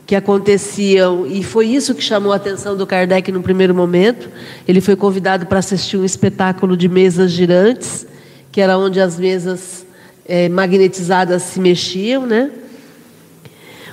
[0.07, 4.31] que aconteciam, e foi isso que chamou a atenção do Kardec no primeiro momento.
[4.67, 8.07] Ele foi convidado para assistir um espetáculo de mesas girantes,
[8.51, 9.87] que era onde as mesas
[10.27, 12.51] é, magnetizadas se mexiam, né?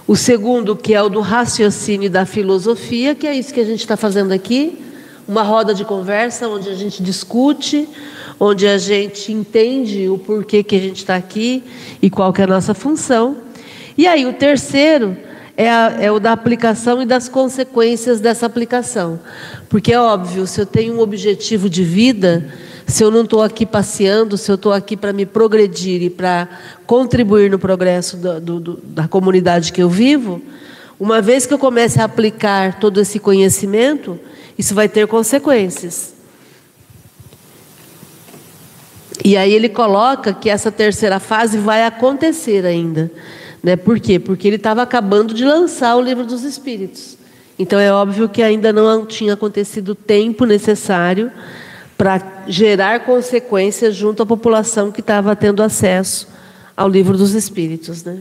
[0.08, 3.66] O segundo, que é o do raciocínio e da filosofia, que é isso que a
[3.66, 4.80] gente está fazendo aqui,
[5.28, 7.90] uma roda de conversa onde a gente discute,
[8.40, 11.62] onde a gente entende o porquê que a gente está aqui
[12.02, 13.36] e qual que é a nossa função.
[13.98, 15.18] E aí o terceiro
[15.58, 19.20] é, a, é, o da aplicação e das consequências dessa aplicação.
[19.68, 22.48] Porque é óbvio, se eu tenho um objetivo de vida,
[22.88, 26.48] se eu não estou aqui passeando, se eu estou aqui para me progredir e para
[26.86, 30.42] contribuir no progresso do, do, da comunidade que eu vivo,
[30.98, 34.18] uma vez que eu comece a aplicar todo esse conhecimento,
[34.58, 36.16] isso vai ter consequências.
[39.24, 43.12] E aí ele coloca que essa terceira fase vai acontecer ainda.
[43.62, 43.76] Né?
[43.76, 44.18] Por quê?
[44.18, 47.18] Porque ele estava acabando de lançar o livro dos Espíritos.
[47.60, 51.32] Então é óbvio que ainda não tinha acontecido o tempo necessário
[51.98, 56.28] para gerar consequências junto à população que estava tendo acesso
[56.76, 58.04] ao livro dos Espíritos.
[58.04, 58.20] Né?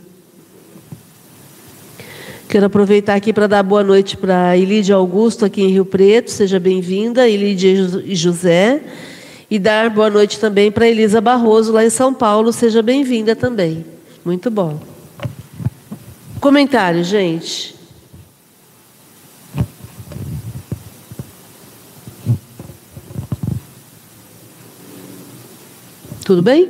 [2.48, 6.58] Quero aproveitar aqui para dar boa noite para Ilídia Augusto, aqui em Rio Preto, seja
[6.58, 7.68] bem-vinda, Ilídia
[8.04, 8.80] e José.
[9.50, 13.84] E dar boa noite também para Elisa Barroso, lá em São Paulo, seja bem-vinda também.
[14.24, 14.80] Muito bom.
[16.40, 17.75] Comentário, gente.
[26.26, 26.68] Tudo bem?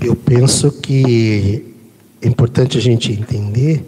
[0.00, 1.74] Eu, penso que
[2.22, 3.84] é importante a gente entender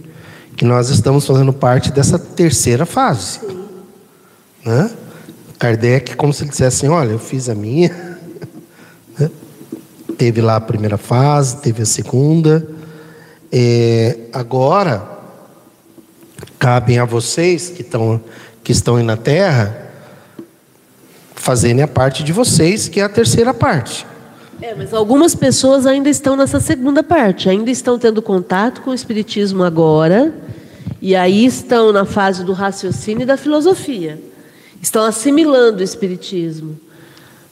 [0.57, 3.39] que nós estamos fazendo parte dessa terceira fase.
[4.67, 4.91] Né?
[5.57, 8.19] Kardec, como se ele dissesse assim: olha, eu fiz a minha.
[9.17, 9.31] Né?
[10.17, 12.69] Teve lá a primeira fase, teve a segunda.
[13.53, 15.09] É, agora,
[16.59, 18.21] cabem a vocês que estão,
[18.65, 19.88] que estão aí na terra
[21.39, 24.07] fazerem a parte de vocês, que é a terceira parte.
[24.61, 28.95] É, mas algumas pessoas ainda estão nessa segunda parte, ainda estão tendo contato com o
[28.95, 30.35] Espiritismo agora,
[31.01, 34.19] e aí estão na fase do raciocínio e da filosofia.
[34.83, 36.79] Estão assimilando o Espiritismo.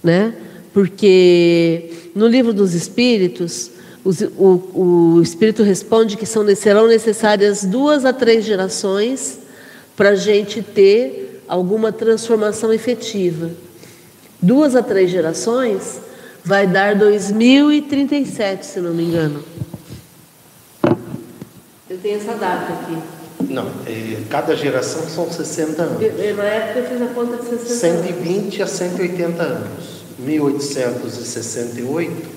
[0.02, 0.34] Né?
[0.72, 3.70] Porque no livro dos Espíritos,
[4.04, 9.38] o, o Espírito responde que são, serão necessárias duas a três gerações
[9.96, 13.50] para a gente ter alguma transformação efetiva
[14.40, 16.00] duas a três gerações,
[16.44, 19.42] vai dar 2037, se não me engano.
[21.88, 22.96] Eu tenho essa data aqui.
[23.48, 26.02] Não, é, cada geração são 60 anos.
[26.02, 28.60] Eu, na época eu fiz a conta de 60 120 anos.
[28.60, 29.96] a 180 anos.
[30.18, 32.28] 1868,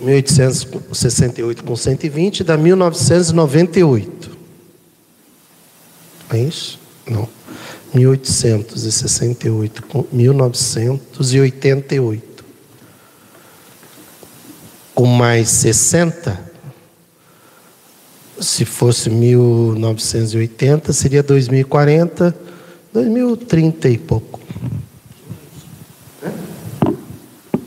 [0.00, 4.30] 1868 com 120 dá 1998.
[6.30, 6.78] É isso?
[7.08, 7.28] Não.
[7.94, 12.44] 1868 com 1988.
[14.94, 16.38] Com mais 60,
[18.40, 22.34] se fosse 1980, seria 2040,
[22.92, 24.40] 2030 e pouco.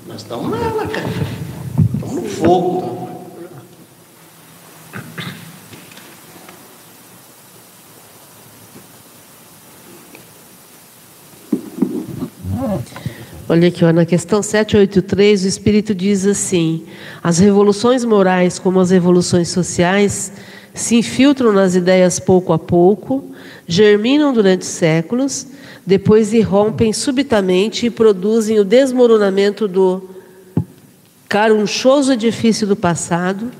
[0.07, 1.07] Nós estamos nela, cara.
[1.93, 3.08] Estamos no fogo.
[13.51, 16.85] Olha aqui, ó, na questão 783, o Espírito diz assim:
[17.23, 20.31] as revoluções morais, como as revoluções sociais,
[20.71, 23.25] se infiltram nas ideias pouco a pouco,
[23.67, 25.47] germinam durante séculos,
[25.83, 30.07] depois irrompem subitamente e produzem o desmoronamento do
[31.27, 33.51] carunchoso edifício do passado,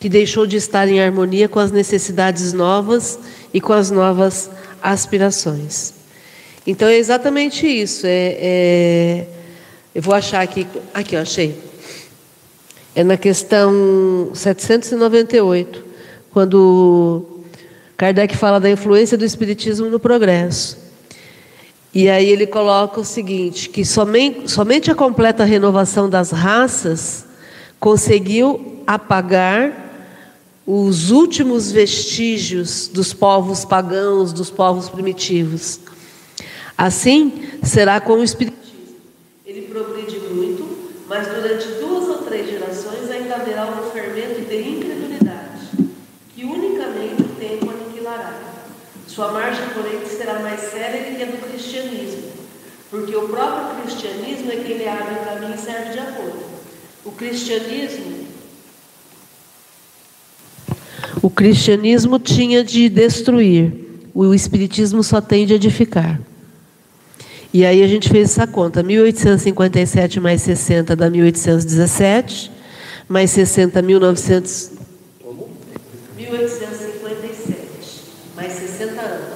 [0.00, 3.18] que deixou de estar em harmonia com as necessidades novas
[3.52, 4.50] e com as novas
[4.82, 5.92] aspirações.
[6.66, 8.06] Então é exatamente isso.
[8.06, 9.26] É, é,
[9.94, 10.66] eu vou achar aqui.
[10.92, 11.58] Aqui, eu achei.
[12.94, 15.84] É na questão 798,
[16.30, 17.42] quando
[17.96, 20.78] Kardec fala da influência do Espiritismo no progresso.
[21.94, 27.24] E aí ele coloca o seguinte: que somente, somente a completa renovação das raças
[27.78, 29.84] conseguiu apagar
[30.66, 35.78] os últimos vestígios dos povos pagãos, dos povos primitivos.
[36.76, 38.64] Assim será com o Espiritismo.
[39.46, 40.66] Ele progride muito,
[41.06, 45.68] mas durante duas ou três gerações ainda haverá um fermento de incredulidade,
[46.34, 48.40] que unicamente o tempo aniquilará.
[49.14, 52.32] Sua margem, porém, será mais séria que a do cristianismo,
[52.90, 56.42] porque o próprio cristianismo é quem lhe abre o caminho e serve de apoio.
[57.04, 58.24] O cristianismo
[61.24, 63.72] o cristianismo tinha de destruir,
[64.12, 66.20] o espiritismo só tem de edificar.
[67.50, 72.52] E aí a gente fez essa conta: 1857 mais 60 dá 1817,
[73.08, 74.72] mais 60, 1900.
[76.14, 78.02] 1857,
[78.36, 79.34] mais 60 anos.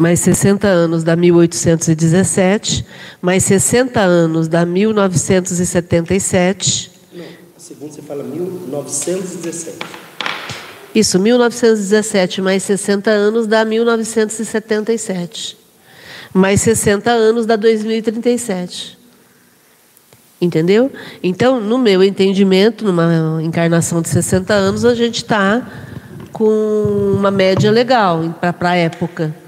[0.00, 2.86] Mais 60 anos dá 1817,
[3.20, 6.90] mais 60 anos dá 1977.
[7.12, 9.76] Não, a segunda você fala 1917.
[10.94, 15.58] Isso, 1917 mais 60 anos dá 1977.
[16.32, 18.98] Mais 60 anos dá 2037.
[20.40, 20.90] Entendeu?
[21.22, 25.70] Então, no meu entendimento, numa encarnação de 60 anos, a gente está
[26.32, 29.38] com uma média legal para a época.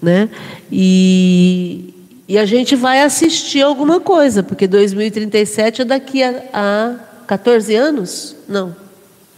[0.00, 0.28] Né?
[0.70, 1.94] E,
[2.28, 6.94] e a gente vai assistir alguma coisa, porque 2037 é daqui a, a
[7.26, 8.36] 14 anos?
[8.48, 8.74] Não.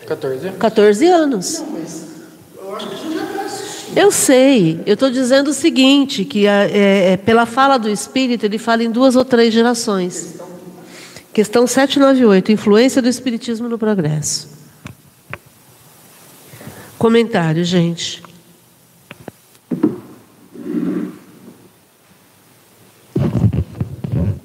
[0.07, 0.51] 14?
[0.51, 1.65] 14 anos.
[3.95, 8.59] Eu sei, eu estou dizendo o seguinte, que é, é, pela fala do Espírito, ele
[8.59, 10.37] fala em duas ou três gerações.
[11.33, 14.49] Questão 798, influência do Espiritismo no progresso.
[16.99, 18.23] Comentário, gente.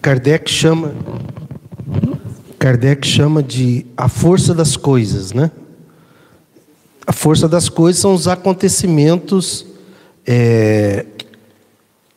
[0.06, 0.94] Kardec chama
[2.60, 5.50] Kardec chama de a força das coisas, né?
[7.08, 9.66] A força das coisas são os acontecimentos
[10.24, 11.08] é,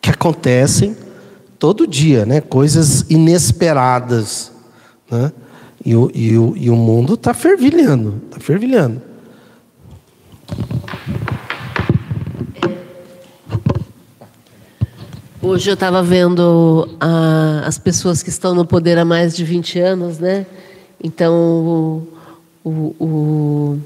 [0.03, 0.95] que acontecem
[1.59, 2.43] todo dia, né?
[2.43, 4.53] Coisas inesperadas,
[5.11, 5.33] né?
[5.83, 9.01] E o, e o, e o mundo está fervilhando, está fervilhando.
[15.41, 19.79] Hoje eu estava vendo a, as pessoas que estão no poder há mais de 20
[19.79, 20.45] anos, né?
[21.03, 22.09] Então,
[22.65, 23.79] o, o,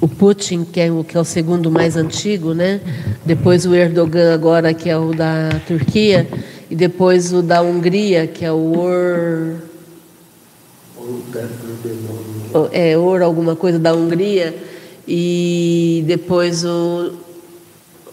[0.00, 2.80] o Putin, que é o, que é o segundo mais antigo, né?
[3.24, 6.28] Depois o Erdogan, agora, que é o da Turquia,
[6.70, 9.56] e depois o da Hungria, que é o Or.
[12.70, 14.54] É, Or, alguma coisa da Hungria,
[15.08, 17.29] e depois o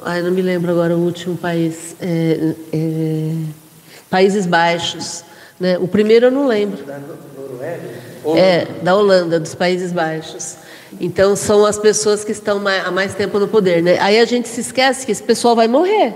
[0.10, 1.94] Ai, não me lembro agora o último país.
[2.00, 3.34] É, é,
[4.10, 5.22] Países Baixos.
[5.60, 5.78] Né?
[5.80, 6.82] O primeiro eu não lembro.
[6.86, 7.90] Da Noruega?
[8.38, 10.56] É, da Holanda, dos Países Baixos.
[11.02, 13.84] Então são as pessoas que estão há mais tempo no poder.
[13.84, 14.00] Né?
[14.00, 16.16] Aí a gente se esquece que esse pessoal vai morrer.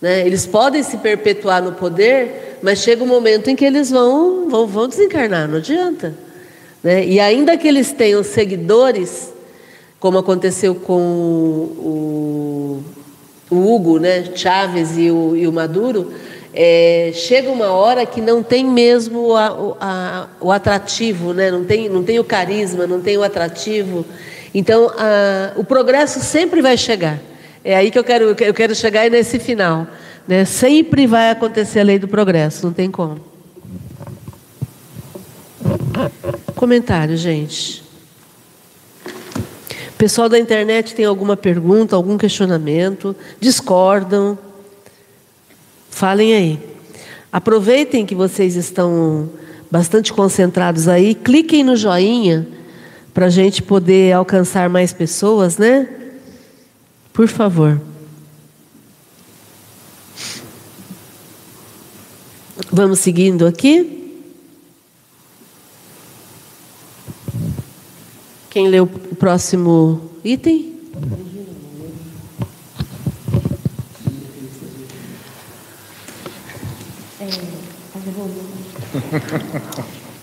[0.00, 0.26] Né?
[0.26, 4.66] Eles podem se perpetuar no poder, mas chega um momento em que eles vão, vão,
[4.66, 6.14] vão desencarnar, não adianta.
[6.82, 7.04] Né?
[7.04, 9.30] E ainda que eles tenham seguidores,
[10.02, 12.82] como aconteceu com o,
[13.48, 16.12] o Hugo, né, Chaves e o, e o Maduro,
[16.52, 21.52] é, chega uma hora que não tem mesmo a, a, o atrativo, né?
[21.52, 24.04] não, tem, não tem o carisma, não tem o atrativo.
[24.52, 27.20] Então, a, o progresso sempre vai chegar.
[27.64, 29.86] É aí que eu quero, eu quero chegar nesse final.
[30.26, 30.44] Né?
[30.44, 33.20] Sempre vai acontecer a lei do progresso, não tem como.
[36.56, 37.91] Comentário, gente.
[40.02, 43.14] Pessoal da internet tem alguma pergunta, algum questionamento?
[43.38, 44.36] Discordam?
[45.90, 46.58] Falem aí.
[47.30, 49.30] Aproveitem que vocês estão
[49.70, 52.48] bastante concentrados aí, cliquem no joinha
[53.14, 55.88] para a gente poder alcançar mais pessoas, né?
[57.12, 57.80] Por favor.
[62.72, 64.01] Vamos seguindo aqui.
[68.52, 70.72] Quem lê o próximo item?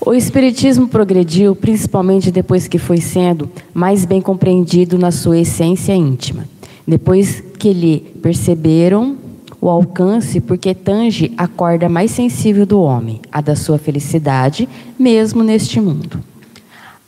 [0.05, 6.47] O Espiritismo progrediu principalmente depois que foi sendo mais bem compreendido na sua essência íntima.
[6.88, 9.17] Depois que lhe perceberam
[9.59, 15.43] o alcance, porque tange a corda mais sensível do homem, a da sua felicidade, mesmo
[15.43, 16.28] neste mundo.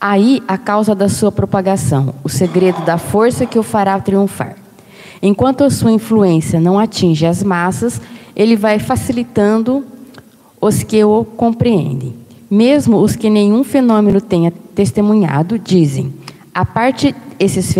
[0.04, 4.56] Aí a causa da sua propagação, o segredo da força que o fará triunfar.
[5.22, 8.00] Enquanto a sua influência não atinge as massas,
[8.34, 9.84] ele vai facilitando
[10.60, 12.16] os que o compreendem.
[12.50, 16.12] Mesmo os que nenhum fenômeno tenha testemunhado, dizem:
[16.52, 17.72] a parte esses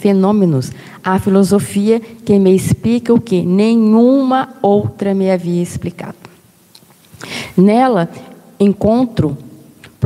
[0.00, 0.72] fenômenos,
[1.04, 6.16] a filosofia que me explica o que nenhuma outra me havia explicado.
[7.56, 8.10] Nela
[8.58, 9.38] encontro,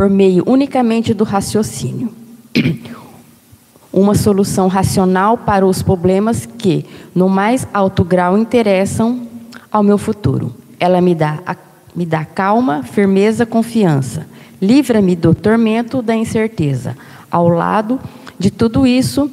[0.00, 2.10] por meio unicamente do raciocínio,
[3.92, 9.28] uma solução racional para os problemas que, no mais alto grau, interessam
[9.70, 10.54] ao meu futuro.
[10.78, 11.54] Ela me dá a
[11.94, 14.26] me dá calma, firmeza, confiança.
[14.62, 16.96] Livra-me do tormento da incerteza.
[17.30, 18.00] Ao lado
[18.38, 19.30] de tudo isso,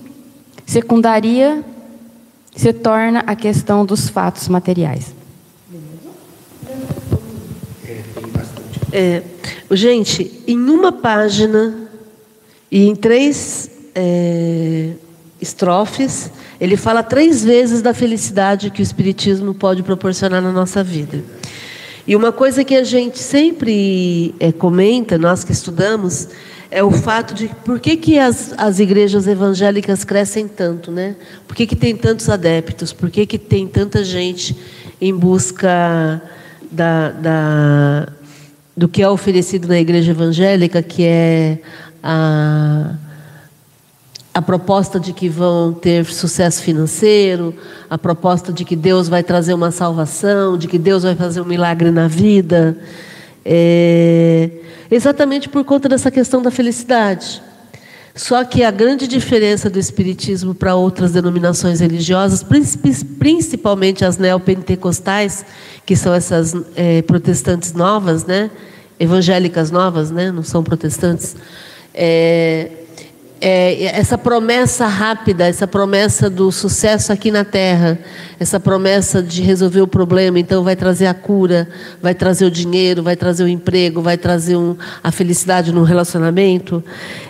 [0.66, 1.64] secundaria
[2.54, 5.16] se torna a questão dos fatos materiais.
[8.92, 9.24] É,
[9.72, 11.90] gente, em uma página
[12.72, 14.92] e em três é,
[15.42, 21.24] estrofes, ele fala três vezes da felicidade que o Espiritismo pode proporcionar na nossa vida.
[22.08, 26.30] E uma coisa que a gente sempre é, comenta, nós que estudamos,
[26.72, 31.16] é o fato de por que, que as, as igrejas evangélicas crescem tanto, né?
[31.48, 32.94] Por que, que tem tantos adeptos?
[32.94, 34.56] Por que, que tem tanta gente
[35.00, 36.22] em busca
[36.72, 38.10] da, da,
[38.78, 41.58] do que é oferecido na igreja evangélica, que é
[42.02, 42.94] a
[44.38, 47.56] a proposta de que vão ter sucesso financeiro,
[47.90, 51.44] a proposta de que Deus vai trazer uma salvação, de que Deus vai fazer um
[51.44, 52.78] milagre na vida,
[53.44, 54.52] é,
[54.92, 57.42] exatamente por conta dessa questão da felicidade.
[58.18, 62.44] Só que a grande diferença do Espiritismo para outras denominações religiosas,
[63.20, 65.46] principalmente as neopentecostais,
[65.86, 68.50] que são essas é, protestantes novas, né?
[69.00, 70.32] evangélicas novas, né?
[70.32, 71.36] não são protestantes,
[71.94, 72.72] é,
[73.40, 78.00] é, essa promessa rápida, essa promessa do sucesso aqui na terra,
[78.40, 81.68] essa promessa de resolver o problema, então vai trazer a cura,
[82.02, 86.84] vai trazer o dinheiro, vai trazer o emprego, vai trazer um, a felicidade no relacionamento.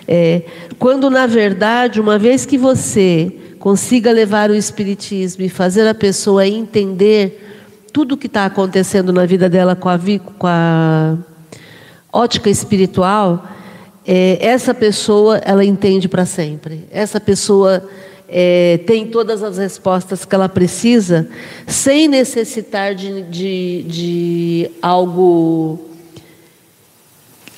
[0.07, 0.43] É,
[0.79, 6.47] quando, na verdade, uma vez que você consiga levar o Espiritismo e fazer a pessoa
[6.47, 7.43] entender
[7.91, 9.99] tudo o que está acontecendo na vida dela com a,
[10.37, 11.17] com a
[12.13, 13.56] ótica espiritual,
[14.07, 16.85] é, essa pessoa ela entende para sempre.
[16.89, 17.83] Essa pessoa
[18.29, 21.27] é, tem todas as respostas que ela precisa,
[21.67, 25.83] sem necessitar de, de, de algo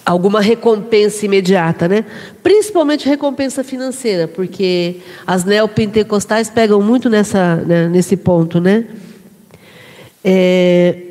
[0.04, 2.04] alguma recompensa imediata, né?
[2.42, 8.86] Principalmente recompensa financeira, porque as neopentecostais pegam muito nessa, né, nesse ponto, né?
[10.26, 11.09] É,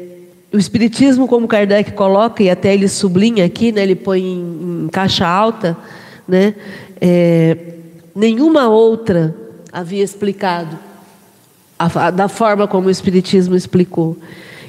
[0.53, 4.89] o Espiritismo, como Kardec coloca, e até ele sublinha aqui, né, ele põe em, em
[4.89, 5.77] caixa alta,
[6.27, 6.55] né,
[7.01, 7.57] é,
[8.15, 9.35] nenhuma outra
[9.73, 10.79] havia explicado
[11.79, 14.17] a, a, da forma como o Espiritismo explicou.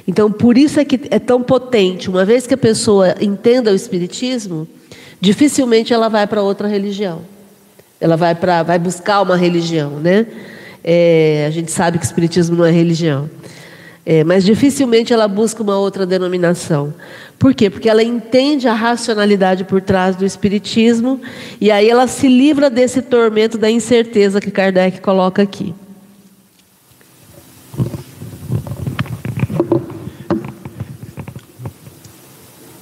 [0.06, 2.08] Então, por isso é que é tão potente.
[2.08, 4.66] Uma vez que a pessoa entenda o Espiritismo,
[5.20, 7.22] dificilmente ela vai para outra religião.
[8.00, 9.90] Ela vai, para, vai buscar uma religião.
[10.00, 10.26] Né?
[10.82, 13.28] É, a gente sabe que o Espiritismo não é religião.
[14.04, 16.94] É, mas dificilmente ela busca uma outra denominação.
[17.38, 17.68] Por quê?
[17.68, 21.20] Porque ela entende a racionalidade por trás do espiritismo
[21.60, 25.74] e aí ela se livra desse tormento da incerteza que Kardec coloca aqui.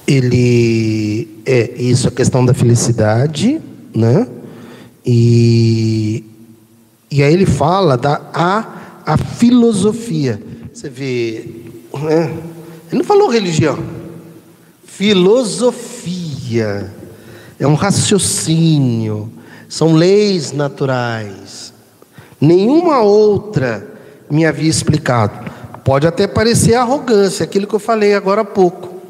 [0.07, 3.61] Ele é isso a questão da felicidade,
[3.93, 4.27] né?
[5.05, 6.23] E
[7.11, 10.48] e aí ele fala da a, a filosofia
[10.79, 11.45] você vê,
[11.93, 12.37] né?
[12.87, 13.77] Ele não falou religião.
[14.85, 16.09] Filosofia
[17.59, 19.29] é um raciocínio,
[19.67, 21.73] são leis naturais.
[22.39, 23.85] Nenhuma outra
[24.31, 25.51] me havia explicado.
[25.83, 29.01] Pode até parecer arrogância, aquilo que eu falei agora há pouco.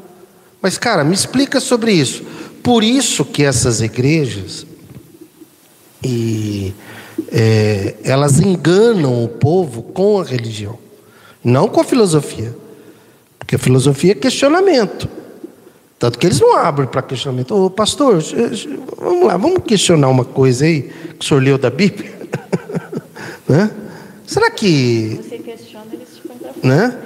[0.60, 2.24] Mas, cara, me explica sobre isso.
[2.64, 4.66] Por isso que essas igrejas,
[6.02, 6.74] e,
[7.30, 10.76] é, elas enganam o povo com a religião,
[11.42, 12.54] não com a filosofia.
[13.38, 15.08] Porque a filosofia é questionamento.
[15.98, 17.54] Tanto que eles não abrem para questionamento.
[17.54, 18.22] Ô pastor,
[18.96, 20.82] vamos lá, vamos questionar uma coisa aí
[21.18, 22.18] que o senhor leu da Bíblia.
[23.48, 23.70] né?
[24.26, 25.20] Será que.
[25.22, 26.96] Você questiona, eles te né?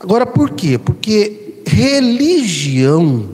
[0.00, 0.78] Agora, por quê?
[0.78, 3.28] Porque religião,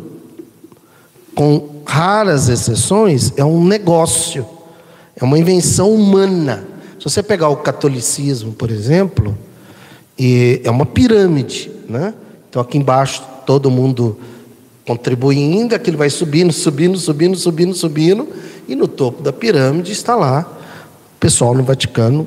[1.34, 4.46] com raras exceções, é um negócio,
[5.16, 6.66] é uma invenção humana.
[6.98, 9.36] Se você pegar o catolicismo, por exemplo,
[10.18, 12.14] é uma pirâmide, né?
[12.48, 14.18] Então aqui embaixo todo mundo
[14.86, 18.28] contribuindo, aquilo vai subindo, subindo, subindo, subindo, subindo,
[18.68, 20.46] e no topo da pirâmide está lá
[21.16, 22.26] o pessoal no Vaticano,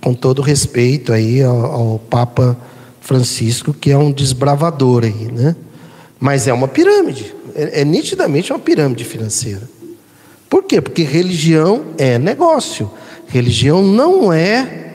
[0.00, 2.56] com todo respeito aí ao, ao Papa
[3.00, 5.56] Francisco, que é um desbravador aí, né?
[6.18, 9.62] Mas é uma pirâmide, é, é nitidamente uma pirâmide financeira.
[10.48, 10.80] Por quê?
[10.80, 12.90] Porque religião é negócio.
[13.26, 14.85] Religião não é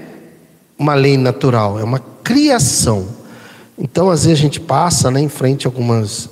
[0.81, 3.07] uma lei natural, é uma criação.
[3.77, 6.29] Então, às vezes a gente passa né, em frente a algumas,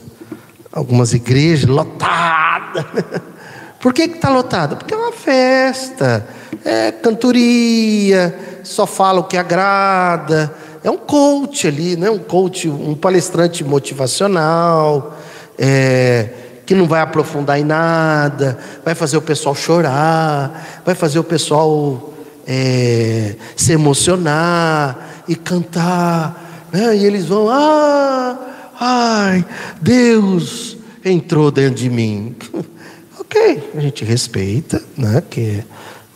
[0.71, 2.85] algumas igrejas lotadas.
[3.79, 4.75] Por que está lotada?
[4.75, 6.27] Porque é uma festa,
[6.65, 12.09] é cantoria, só fala o que agrada é um coach ali, né?
[12.09, 15.17] um coach, um palestrante motivacional,
[15.57, 16.29] é,
[16.65, 22.13] que não vai aprofundar em nada, vai fazer o pessoal chorar, vai fazer o pessoal
[22.51, 26.97] é, se emocionar e cantar, né?
[26.97, 28.39] e eles vão, ah,
[28.79, 29.45] ai,
[29.79, 30.75] Deus
[31.05, 32.35] entrou dentro de mim.
[33.19, 35.21] ok, a gente respeita, né?
[35.29, 35.63] Que,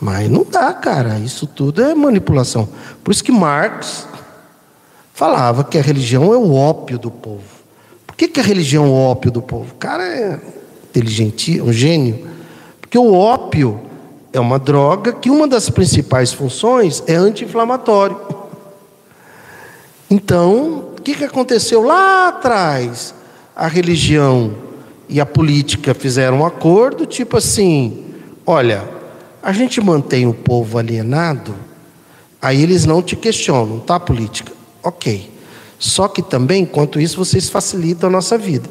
[0.01, 2.67] mas não dá, cara, isso tudo é manipulação.
[3.03, 4.07] Por isso que Marx
[5.13, 7.43] falava que a religião é o ópio do povo.
[8.07, 9.71] Por que, que a religião é o ópio do povo?
[9.71, 10.39] O cara é
[10.89, 12.27] inteligente, um gênio.
[12.81, 13.92] Porque o ópio
[14.33, 18.17] é uma droga que uma das principais funções é anti-inflamatório.
[20.09, 23.13] Então, o que, que aconteceu lá atrás?
[23.55, 24.55] A religião
[25.07, 28.05] e a política fizeram um acordo, tipo assim:
[28.43, 28.89] olha,
[29.41, 31.53] a gente mantém o povo alienado,
[32.41, 34.51] aí eles não te questionam, tá, política?
[34.81, 35.31] Ok.
[35.77, 38.69] Só que também, enquanto isso, vocês facilitam a nossa vida.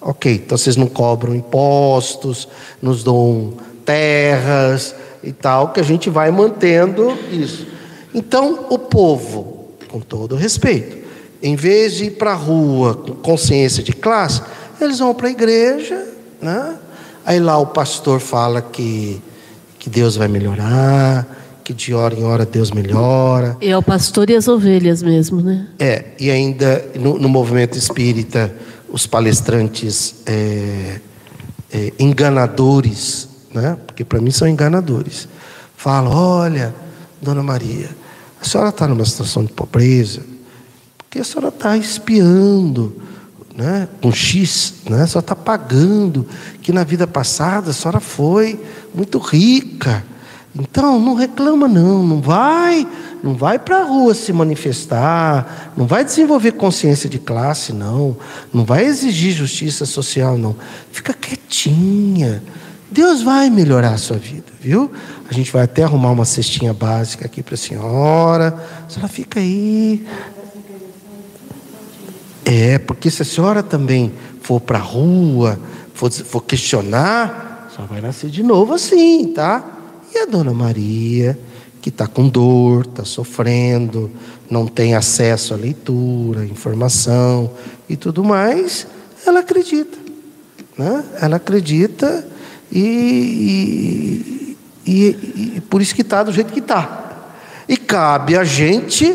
[0.00, 2.48] Ok, então vocês não cobram impostos,
[2.82, 3.54] nos dão
[3.88, 7.66] terras e tal, que a gente vai mantendo isso.
[8.14, 10.98] Então, o povo, com todo respeito,
[11.42, 14.42] em vez de ir para a rua com consciência de classe,
[14.78, 16.06] eles vão para a igreja,
[16.40, 16.76] né?
[17.24, 19.22] aí lá o pastor fala que,
[19.78, 21.26] que Deus vai melhorar,
[21.64, 23.56] que de hora em hora Deus melhora.
[23.58, 25.66] E é o pastor e as ovelhas mesmo, né?
[25.78, 28.54] É, e ainda no, no movimento espírita,
[28.90, 31.00] os palestrantes é,
[31.72, 33.76] é, enganadores, né?
[33.86, 35.28] porque para mim são enganadores,
[35.76, 36.74] falam: olha,
[37.20, 37.90] dona Maria,
[38.40, 40.22] a senhora está numa situação de pobreza,
[40.98, 43.02] porque a senhora está espiando.
[43.56, 46.24] Né, com X, né, a senhora está pagando,
[46.62, 50.04] que na vida passada a senhora foi muito rica,
[50.58, 52.86] então, não reclama não, não vai,
[53.22, 58.16] não vai para a rua se manifestar, não vai desenvolver consciência de classe não,
[58.52, 60.56] não vai exigir justiça social não.
[60.90, 62.42] Fica quietinha.
[62.90, 64.90] Deus vai melhorar a sua vida, viu?
[65.28, 68.66] A gente vai até arrumar uma cestinha básica aqui para a senhora.
[68.86, 70.06] A senhora fica aí.
[72.44, 75.60] É, porque se a senhora também for para a rua,
[75.92, 79.62] for, for questionar, só vai nascer de novo assim, tá?
[80.14, 81.38] E a dona Maria,
[81.82, 84.10] que está com dor, está sofrendo,
[84.50, 87.50] não tem acesso à leitura, informação
[87.86, 88.86] e tudo mais,
[89.26, 89.98] ela acredita.
[90.76, 91.04] Né?
[91.20, 92.26] Ela acredita
[92.70, 94.56] e,
[94.86, 97.06] e, e, e por isso que está do jeito que está.
[97.68, 99.14] E cabe a gente,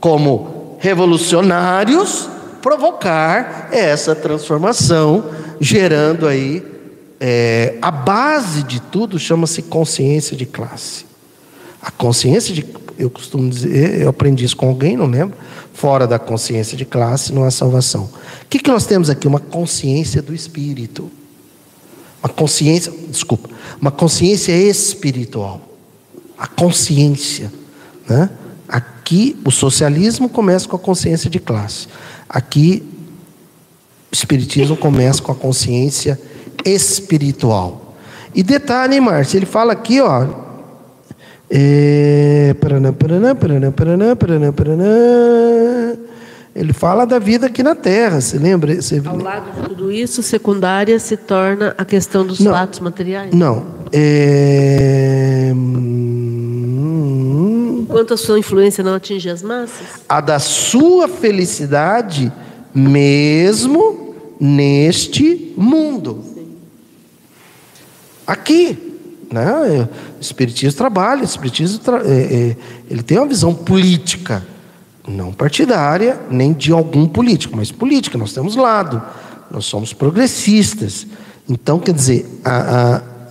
[0.00, 2.28] como revolucionários,
[2.62, 5.30] provocar essa transformação,
[5.60, 6.64] gerando aí
[7.20, 11.04] é, a base de tudo chama-se consciência de classe.
[11.80, 12.64] A consciência de
[12.98, 15.36] eu costumo dizer, eu aprendi isso com alguém, não lembro.
[15.72, 18.04] Fora da consciência de classe não há salvação.
[18.42, 19.26] O que, que nós temos aqui?
[19.26, 21.10] Uma consciência do espírito.
[22.24, 25.60] Uma consciência, desculpa, uma consciência espiritual.
[26.38, 27.52] A consciência.
[28.08, 28.30] Né?
[28.66, 31.86] Aqui, o socialismo começa com a consciência de classe.
[32.26, 32.82] Aqui,
[34.10, 36.18] o espiritismo começa com a consciência
[36.64, 37.94] espiritual.
[38.34, 40.26] E detalhe, Márcio, ele fala aqui, ó.
[41.50, 44.84] É, paraná, paraná, paraná, paraná, paraná, paraná,
[46.54, 48.80] ele fala da vida aqui na Terra, você lembra?
[48.80, 49.02] Você...
[49.04, 53.34] Ao lado de tudo isso, secundária se torna a questão dos não, fatos materiais?
[53.34, 53.66] Não.
[53.92, 55.52] É...
[57.88, 59.86] Quanto a sua influência não atinge as massas?
[60.08, 62.32] A da sua felicidade,
[62.72, 66.22] mesmo neste mundo.
[66.34, 66.46] Sim.
[68.24, 68.78] Aqui.
[69.32, 69.88] Né?
[70.18, 72.00] O Espiritismo trabalha, o Espiritismo tra...
[72.04, 72.56] é, é,
[72.88, 74.53] ele tem uma visão política
[75.06, 78.16] não partidária, nem de algum político, mas política.
[78.16, 79.02] Nós temos lado,
[79.50, 81.06] nós somos progressistas.
[81.48, 82.56] Então, quer dizer, a,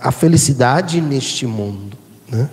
[0.02, 1.96] a, a felicidade neste mundo.
[2.28, 2.48] Né?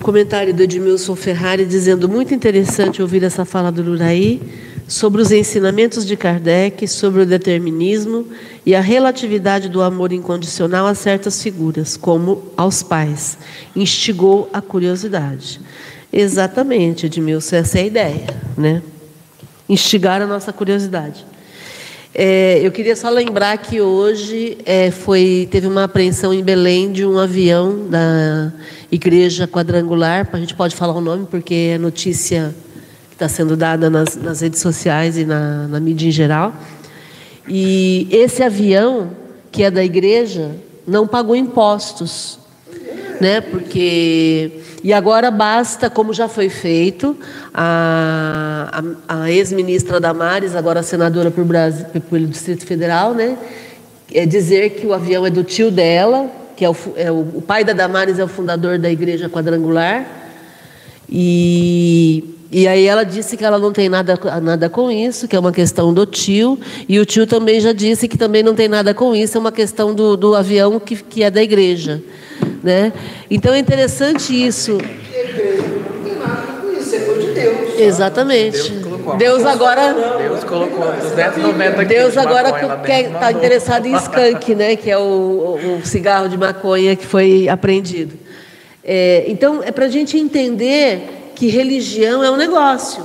[0.00, 4.40] Comentário do Edmilson Ferrari dizendo muito interessante ouvir essa fala do Luraí
[4.88, 8.26] sobre os ensinamentos de Kardec sobre o determinismo
[8.66, 13.38] e a relatividade do amor incondicional a certas figuras, como aos pais.
[13.74, 15.60] Instigou a curiosidade.
[16.12, 18.82] Exatamente, Edmilson, essa é a ideia, né?
[19.66, 21.24] Instigar a nossa curiosidade.
[22.14, 27.06] É, eu queria só lembrar que hoje é, foi, teve uma apreensão em Belém de
[27.06, 28.52] um avião da
[28.90, 32.54] Igreja Quadrangular, a gente pode falar o nome porque é notícia
[33.08, 36.52] que está sendo dada nas, nas, redes sociais e na, na mídia em geral.
[37.48, 39.12] E esse avião,
[39.50, 40.54] que é da igreja,
[40.86, 42.38] não pagou impostos,
[43.18, 43.40] né?
[43.40, 47.16] Porque e agora basta, como já foi feito,
[47.52, 53.36] a, a, a ex-ministra Damares, agora senadora por Brasil, pelo Distrito Federal, né,
[54.12, 57.42] é dizer que o avião é do tio dela, que é o, é o, o
[57.42, 60.06] pai da Damares é o fundador da Igreja Quadrangular,
[61.08, 65.38] e e aí ela disse que ela não tem nada, nada com isso, que é
[65.38, 66.60] uma questão do tio.
[66.86, 69.50] E o tio também já disse que também não tem nada com isso, é uma
[69.50, 72.02] questão do, do avião que, que é da igreja.
[72.62, 72.92] Né?
[73.30, 74.78] Então é interessante isso.
[77.78, 78.70] Exatamente.
[78.70, 79.94] Deus, Deus agora.
[80.18, 84.76] Deus colocou 290 Deus agora está interessado em skunk, né?
[84.76, 88.16] Que é o, o, cigarro de maconha que foi apreendido.
[88.84, 93.02] É, então é para a gente entender que religião é um negócio.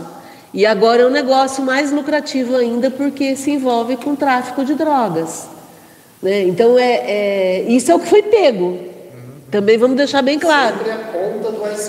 [0.54, 5.48] E agora é um negócio mais lucrativo ainda porque se envolve com tráfico de drogas.
[6.22, 6.44] Né?
[6.44, 8.87] Então é, é, isso é o que foi pego.
[9.50, 10.76] Também vamos deixar bem claro.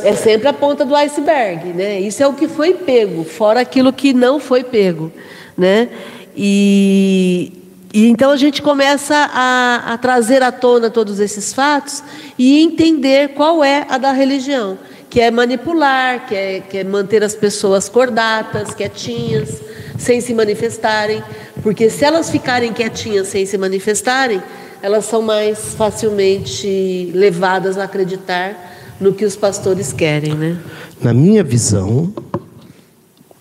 [0.05, 1.99] É sempre a ponta do iceberg, né?
[2.01, 5.13] Isso é o que foi pego, fora aquilo que não foi pego,
[5.57, 5.89] né?
[6.37, 7.53] E,
[7.93, 12.03] e então a gente começa a, a trazer à tona todos esses fatos
[12.39, 14.79] e entender qual é a da religião,
[15.11, 19.61] que é manipular, que é, que é manter as pessoas cordatas, quietinhas,
[19.99, 21.25] sem se manifestarem,
[21.61, 24.41] porque se elas ficarem quietinhas sem se manifestarem,
[24.83, 30.61] elas são mais facilmente levadas a acreditar no que os pastores querem, né?
[31.01, 32.13] Na minha visão,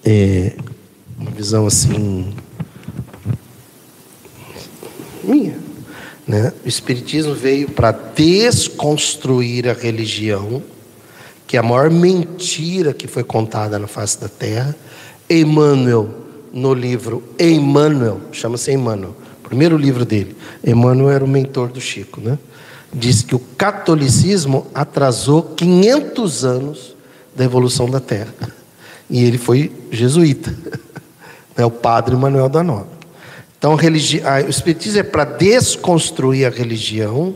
[0.06, 0.54] é
[1.18, 2.34] uma visão assim
[5.24, 5.58] minha,
[6.28, 6.54] né?
[6.64, 10.62] O espiritismo veio para desconstruir a religião,
[11.46, 14.76] que é a maior mentira que foi contada na face da terra.
[15.30, 16.10] Emmanuel,
[16.54, 19.16] no livro Emmanuel, chama-se Emmanuel
[19.48, 20.36] primeiro livro dele,
[20.66, 22.38] Emmanuel era o mentor do Chico, né?
[22.94, 26.96] Diz que o catolicismo atrasou 500 anos
[27.34, 28.34] da evolução da Terra.
[29.10, 30.54] E ele foi jesuíta,
[31.56, 31.66] né?
[31.66, 32.90] o padre Manuel da Nova.
[33.58, 37.34] Então, o Espiritismo é para desconstruir a religião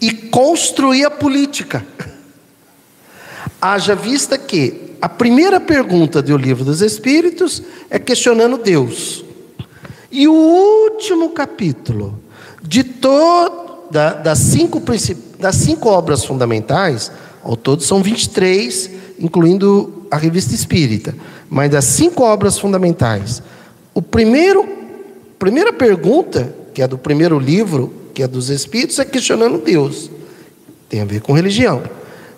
[0.00, 1.84] e construir a política.
[3.60, 9.24] Haja vista que a primeira pergunta do Livro dos Espíritos é questionando Deus.
[10.14, 12.20] E o último capítulo
[12.62, 14.80] de toda das cinco
[15.40, 17.10] das cinco obras fundamentais,
[17.42, 21.16] ao todo são 23, incluindo a Revista Espírita,
[21.50, 23.42] mas das cinco obras fundamentais,
[23.92, 24.64] o primeiro
[25.36, 30.08] primeira pergunta, que é do primeiro livro, que é dos Espíritos, é questionando Deus.
[30.88, 31.82] Tem a ver com religião.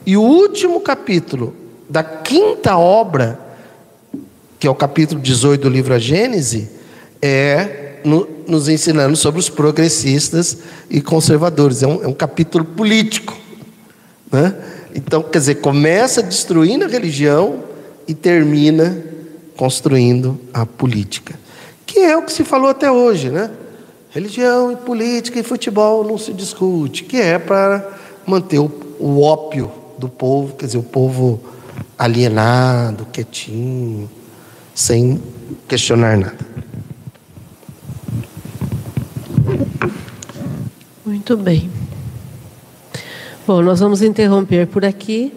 [0.06, 1.54] E o último capítulo
[1.90, 3.38] da quinta obra,
[4.58, 6.75] que é o capítulo 18 do livro A Gênese,
[7.20, 10.58] é no, nos ensinando sobre os progressistas
[10.88, 11.82] e conservadores.
[11.82, 13.36] É um, é um capítulo político.
[14.30, 14.54] Né?
[14.94, 17.64] Então, quer dizer, começa destruindo a religião
[18.06, 18.96] e termina
[19.56, 21.34] construindo a política.
[21.84, 23.50] Que é o que se falou até hoje, né?
[24.10, 27.86] Religião e política e futebol não se discute, que é para
[28.26, 31.40] manter o, o ópio do povo, quer dizer, o povo
[31.98, 34.10] alienado, quietinho,
[34.74, 35.20] sem
[35.68, 36.36] questionar nada.
[41.06, 41.70] Muito bem.
[43.46, 45.32] Bom, nós vamos interromper por aqui.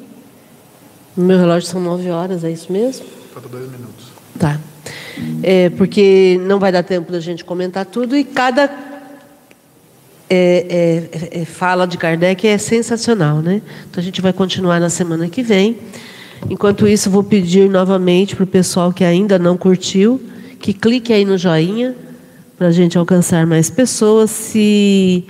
[1.16, 3.06] No meu relógio são nove horas, é isso mesmo?
[3.32, 4.08] Falta dois minutos.
[4.40, 4.60] Tá.
[5.44, 8.64] É, porque não vai dar tempo da gente comentar tudo e cada
[10.28, 13.62] é, é, é, fala de Kardec é sensacional, né?
[13.90, 15.78] Então a gente vai continuar na semana que vem.
[16.50, 20.20] Enquanto isso, vou pedir novamente para o pessoal que ainda não curtiu
[20.60, 21.96] que clique aí no joinha
[22.58, 24.30] para a gente alcançar mais pessoas.
[24.30, 25.26] Se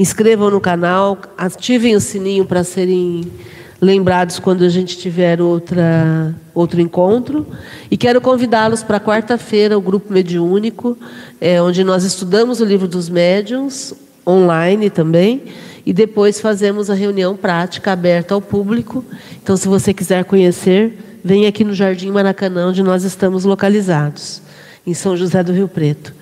[0.00, 3.30] inscrevam no canal, ativem o sininho para serem
[3.78, 7.46] lembrados quando a gente tiver outra, outro encontro.
[7.90, 10.96] E quero convidá-los para quarta-feira, o grupo mediúnico,
[11.38, 13.92] é, onde nós estudamos o livro dos médiuns,
[14.26, 15.42] online também,
[15.84, 19.04] e depois fazemos a reunião prática aberta ao público.
[19.42, 24.40] Então, se você quiser conhecer, venha aqui no Jardim Maracanã, onde nós estamos localizados,
[24.86, 26.14] em São José do Rio Preto.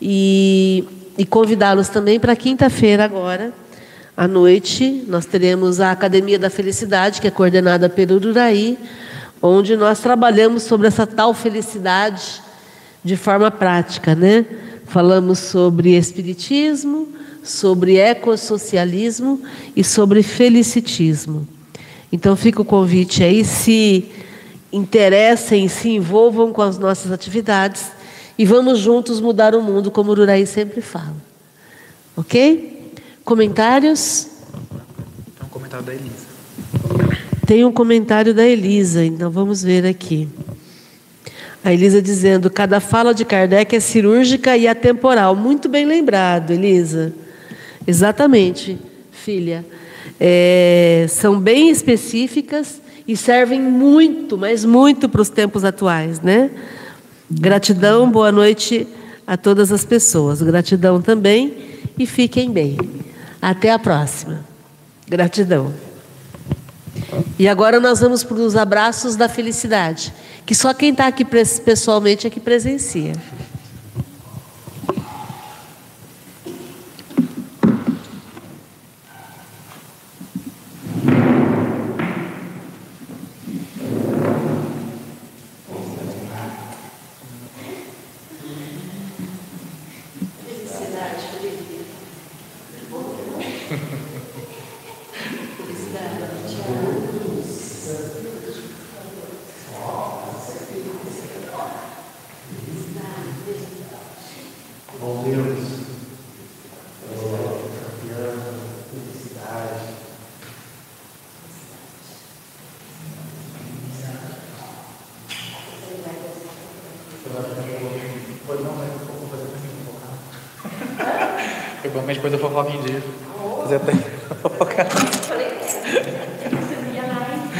[0.00, 0.86] E,
[1.20, 3.52] e convidá-los também para quinta-feira agora,
[4.16, 8.78] à noite, nós teremos a Academia da Felicidade, que é coordenada pelo Ururaí,
[9.42, 12.40] onde nós trabalhamos sobre essa tal felicidade
[13.04, 14.46] de forma prática, né?
[14.86, 17.12] Falamos sobre espiritismo,
[17.42, 19.42] sobre ecossocialismo
[19.76, 21.46] e sobre felicitismo.
[22.10, 24.10] Então fica o convite aí, se
[24.72, 27.99] interessem, se envolvam com as nossas atividades
[28.40, 31.14] e vamos juntos mudar o mundo, como o Ururaí sempre fala.
[32.16, 32.90] Ok?
[33.22, 34.28] Comentários?
[35.36, 36.26] Tem um comentário da Elisa.
[37.46, 40.26] Tem um comentário da Elisa, então vamos ver aqui.
[41.62, 45.36] A Elisa dizendo: cada fala de Kardec é cirúrgica e atemporal.
[45.36, 47.12] Muito bem lembrado, Elisa.
[47.86, 48.78] Exatamente,
[49.12, 49.66] filha.
[50.18, 56.50] É, são bem específicas e servem muito, mas muito para os tempos atuais, né?
[57.32, 58.88] Gratidão, boa noite
[59.24, 60.42] a todas as pessoas.
[60.42, 62.76] Gratidão também e fiquem bem.
[63.40, 64.44] Até a próxima.
[65.08, 65.72] Gratidão.
[67.38, 70.12] E agora nós vamos para os abraços da felicidade,
[70.44, 73.12] que só quem está aqui pessoalmente é que presencia.